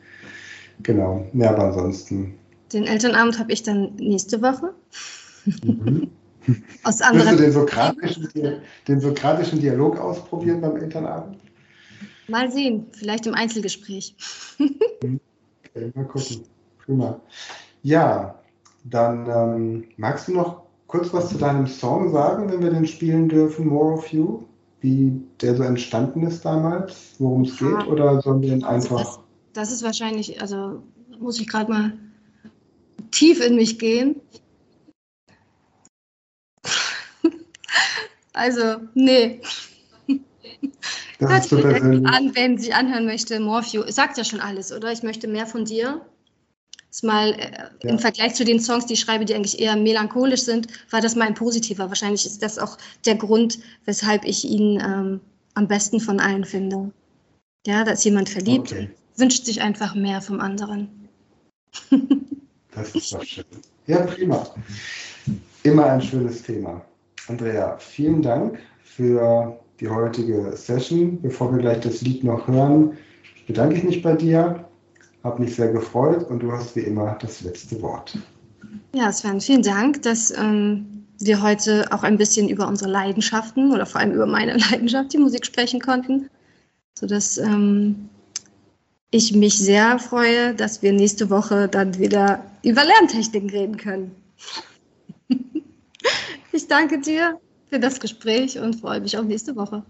Genau, 0.83 1.27
ja, 1.33 1.51
aber 1.51 1.65
ansonsten. 1.65 2.35
Den 2.73 2.85
Elternabend 2.85 3.39
habe 3.39 3.53
ich 3.53 3.63
dann 3.63 3.95
nächste 3.97 4.43
Woche. 4.43 4.75
Mhm. 5.65 6.11
aus 6.83 7.01
anderen. 7.01 7.27
Willst 7.27 7.41
du 7.41 7.43
den 7.45 7.53
sokratischen, 7.53 8.29
den 8.89 9.01
sokratischen 9.01 9.61
Dialog 9.61 9.99
ausprobieren 9.99 10.61
beim 10.61 10.77
Elternabend? 10.77 11.39
Mal 12.29 12.51
sehen, 12.51 12.87
vielleicht 12.93 13.27
im 13.27 13.35
Einzelgespräch. 13.35 14.15
okay, 14.59 15.93
mal 15.95 16.05
gucken. 16.07 16.45
Prima. 16.85 17.21
Ja, 17.83 18.39
dann 18.85 19.29
ähm, 19.29 19.85
magst 19.97 20.29
du 20.29 20.33
noch 20.33 20.64
kurz 20.87 21.13
was 21.13 21.31
zu 21.31 21.39
deinem 21.39 21.67
Song 21.67 22.13
sagen, 22.13 22.51
wenn 22.51 22.63
wir 22.63 22.71
den 22.71 22.87
spielen 22.87 23.29
dürfen, 23.29 23.67
More 23.67 23.95
of 23.95 24.07
You? 24.09 24.45
Wie 24.81 25.13
der 25.41 25.57
so 25.57 25.63
entstanden 25.63 26.27
ist 26.27 26.45
damals, 26.45 27.15
worum 27.19 27.43
es 27.43 27.59
ja. 27.59 27.79
geht, 27.79 27.87
oder 27.89 28.21
sollen 28.21 28.43
wir 28.43 28.51
den 28.51 28.65
also 28.65 28.97
einfach. 28.97 29.17
Das, 29.17 29.21
das 29.55 29.73
ist 29.73 29.83
wahrscheinlich, 29.83 30.41
also 30.43 30.83
muss 31.19 31.41
ich 31.41 31.49
gerade 31.49 31.71
mal 31.71 31.93
tief 33.11 33.41
in 33.41 33.57
mich 33.57 33.79
gehen. 33.79 34.21
also, 38.35 38.77
nee. 38.95 39.41
Das 41.19 41.31
Hört 41.31 41.45
sich 41.45 41.65
an, 41.65 42.35
wenn 42.35 42.59
sie 42.59 42.73
anhören 42.75 43.07
möchte, 43.07 43.41
Morphew. 43.41 43.85
Sagt 43.89 44.19
ja 44.19 44.25
schon 44.25 44.41
alles, 44.41 44.73
oder? 44.73 44.93
Ich 44.93 45.03
möchte 45.03 45.29
mehr 45.29 45.47
von 45.47 45.65
dir. 45.65 46.05
Das 46.95 47.03
mal 47.03 47.33
äh, 47.33 47.51
ja. 47.83 47.91
im 47.91 47.99
Vergleich 47.99 48.35
zu 48.35 48.45
den 48.45 48.61
Songs, 48.61 48.87
die 48.87 48.93
ich 48.93 49.01
schreibe, 49.01 49.25
die 49.25 49.35
eigentlich 49.35 49.59
eher 49.59 49.75
melancholisch 49.75 50.43
sind, 50.43 50.69
war 50.93 51.01
das 51.01 51.17
mal 51.17 51.27
ein 51.27 51.35
positiver. 51.35 51.89
Wahrscheinlich 51.89 52.25
ist 52.25 52.41
das 52.41 52.57
auch 52.57 52.79
der 53.05 53.17
Grund, 53.17 53.59
weshalb 53.85 54.25
ich 54.25 54.45
ihn 54.45 54.81
ähm, 54.81 55.21
am 55.55 55.67
besten 55.67 55.99
von 55.99 56.21
allen 56.21 56.45
finde. 56.45 56.93
Ja, 57.67 57.83
da 57.83 57.91
ist 57.91 58.05
jemand 58.05 58.29
verliebt, 58.29 58.71
okay. 58.71 58.91
wünscht 59.17 59.45
sich 59.45 59.61
einfach 59.61 59.97
mehr 59.97 60.23
vom 60.23 60.39
anderen. 60.39 60.89
das 62.77 62.95
ist 62.95 63.13
doch 63.13 63.25
schön. 63.25 63.45
Ja, 63.89 64.03
prima. 64.03 64.47
Immer 65.65 65.87
ein 65.87 66.01
schönes 66.01 66.45
Thema. 66.45 66.81
Andrea, 67.27 67.77
vielen 67.79 68.23
Dank 68.23 68.61
für 68.85 69.59
die 69.81 69.89
heutige 69.89 70.57
Session. 70.57 71.21
Bevor 71.21 71.51
wir 71.51 71.59
gleich 71.59 71.81
das 71.81 72.03
Lied 72.03 72.23
noch 72.23 72.47
hören, 72.47 72.97
bedanke 73.49 73.79
ich 73.79 73.83
mich 73.83 74.01
bei 74.01 74.15
dir, 74.15 74.65
habe 75.25 75.43
mich 75.43 75.57
sehr 75.57 75.69
gefreut 75.69 76.29
und 76.31 76.41
du 76.41 76.53
hast 76.53 76.77
wie 76.77 76.81
immer 76.81 77.17
das 77.21 77.41
letzte 77.41 77.81
Wort. 77.83 78.17
Ja, 78.95 79.11
Sven, 79.11 79.41
vielen 79.41 79.63
Dank, 79.63 80.03
dass 80.03 80.31
ähm, 80.37 81.07
wir 81.19 81.43
heute 81.43 81.87
auch 81.91 82.03
ein 82.03 82.19
bisschen 82.19 82.49
über 82.49 82.69
unsere 82.69 82.91
Leidenschaften 82.91 83.73
oder 83.73 83.87
vor 83.87 84.01
allem 84.01 84.13
über 84.13 84.27
meine 84.27 84.57
Leidenschaft, 84.71 85.13
die 85.13 85.19
Musik, 85.19 85.47
sprechen 85.47 85.81
konnten, 85.81 86.29
sodass 86.97 87.39
ähm, 87.39 88.09
ich 89.11 89.35
mich 89.35 89.59
sehr 89.59 89.99
freue, 89.99 90.55
dass 90.55 90.83
wir 90.83 90.93
nächste 90.93 91.31
Woche 91.31 91.69
dann 91.69 91.99
wieder 91.99 92.45
über 92.63 92.85
Lerntechniken 92.85 93.51
reden 93.51 93.77
können. 93.77 94.15
ich 96.53 96.69
danke 96.69 97.01
dir 97.01 97.41
für 97.67 97.79
das 97.79 97.99
Gespräch 97.99 98.59
und 98.59 98.77
freue 98.77 99.01
mich 99.01 99.17
auf 99.17 99.25
nächste 99.25 99.57
Woche. 99.57 99.83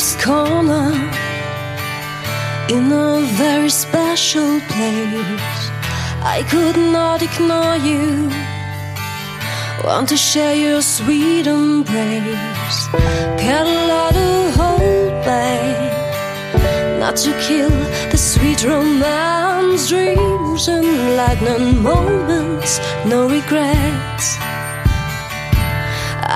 Darkest 0.00 0.20
corner, 0.20 0.92
in 2.70 2.90
a 2.92 3.20
very 3.36 3.68
special 3.68 4.60
place, 4.60 5.62
I 6.22 6.42
could 6.48 6.76
not 6.76 7.22
ignore 7.22 7.76
you. 7.76 8.30
Want 9.84 10.08
to 10.08 10.16
share 10.16 10.54
your 10.54 10.80
sweet 10.82 11.46
embrace. 11.46 12.88
Lot 13.90 14.12
to 14.14 14.52
hold 14.56 15.24
back. 15.24 16.98
Not 16.98 17.16
to 17.16 17.32
kill 17.46 17.70
the 18.10 18.16
sweet 18.16 18.64
romance, 18.64 19.88
dreams, 19.88 20.68
and 20.68 21.16
lightning 21.16 21.82
moments. 21.82 22.80
No 23.04 23.28
regrets. 23.28 24.36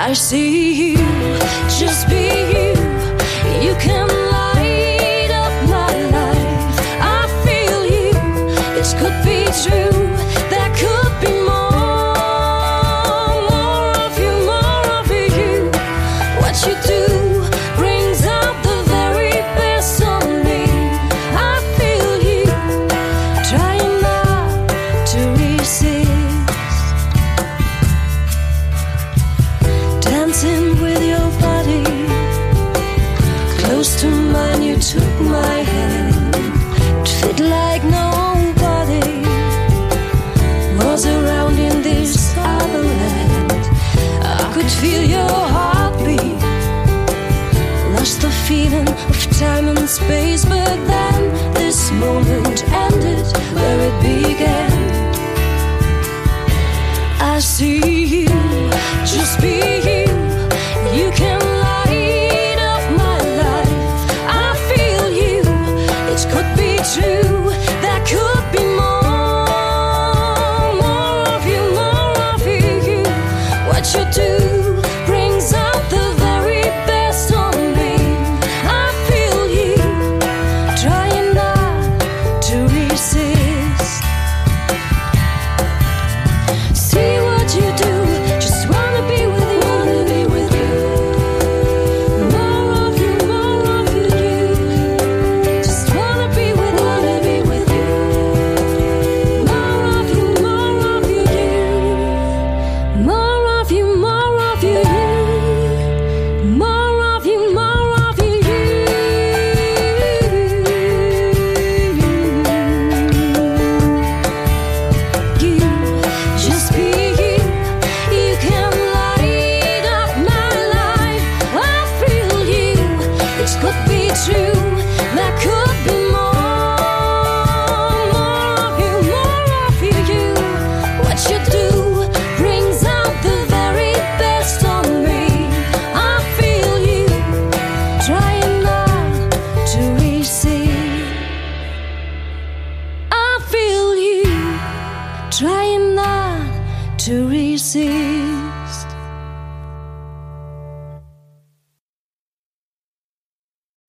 I 0.07 0.13
see 0.15 0.93
you, 0.93 0.99
just 1.79 2.09
be 2.09 2.25
you. 2.53 2.74
True. 9.65 10.04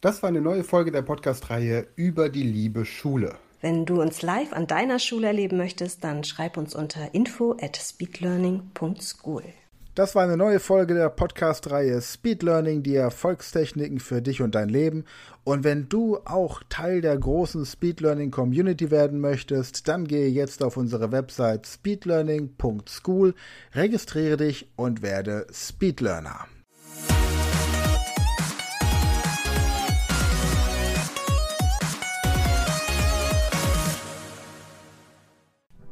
Das 0.06 0.22
war 0.22 0.30
eine 0.30 0.40
neue 0.40 0.64
Folge 0.64 0.92
der 0.92 1.02
Podcast-Reihe 1.02 1.88
über 1.96 2.30
die 2.30 2.44
liebe 2.44 2.86
Schule. 2.86 3.38
Wenn 3.60 3.88
du 3.88 4.04
uns 4.04 4.22
live 4.22 4.54
an 4.54 4.68
deiner 4.68 5.00
Schule 5.00 5.26
erleben 5.26 5.58
möchtest, 5.58 6.04
dann 6.04 6.24
schreib 6.24 6.58
uns 6.58 6.76
unter 6.76 7.16
info 7.16 7.58
at 7.60 7.76
speedlearning.school. 7.76 9.42
Das 9.96 10.14
war 10.14 10.22
eine 10.22 10.38
neue 10.38 10.60
Folge 10.60 10.94
der 10.94 11.10
Podcast-Reihe 11.10 12.00
Speed 12.04 12.44
Learning, 12.44 12.84
die 12.84 12.94
Erfolgstechniken 12.94 14.00
für 14.00 14.22
dich 14.22 14.44
und 14.44 14.54
dein 14.54 14.70
Leben. 14.70 15.06
Und 15.44 15.64
wenn 15.64 15.90
du 15.90 16.20
auch 16.24 16.62
Teil 16.70 17.02
der 17.02 17.18
großen 17.18 17.66
Speed 17.66 18.00
Learning 18.02 18.30
Community 18.30 18.92
werden 18.92 19.20
möchtest, 19.20 19.88
dann 19.88 20.06
gehe 20.06 20.30
jetzt 20.30 20.62
auf 20.62 20.78
unsere 20.78 21.12
Website 21.12 21.66
speedlearning.school, 21.66 23.34
registriere 23.74 24.38
dich 24.38 24.68
und 24.76 25.02
werde 25.02 25.48
Speedlearner. 25.52 26.46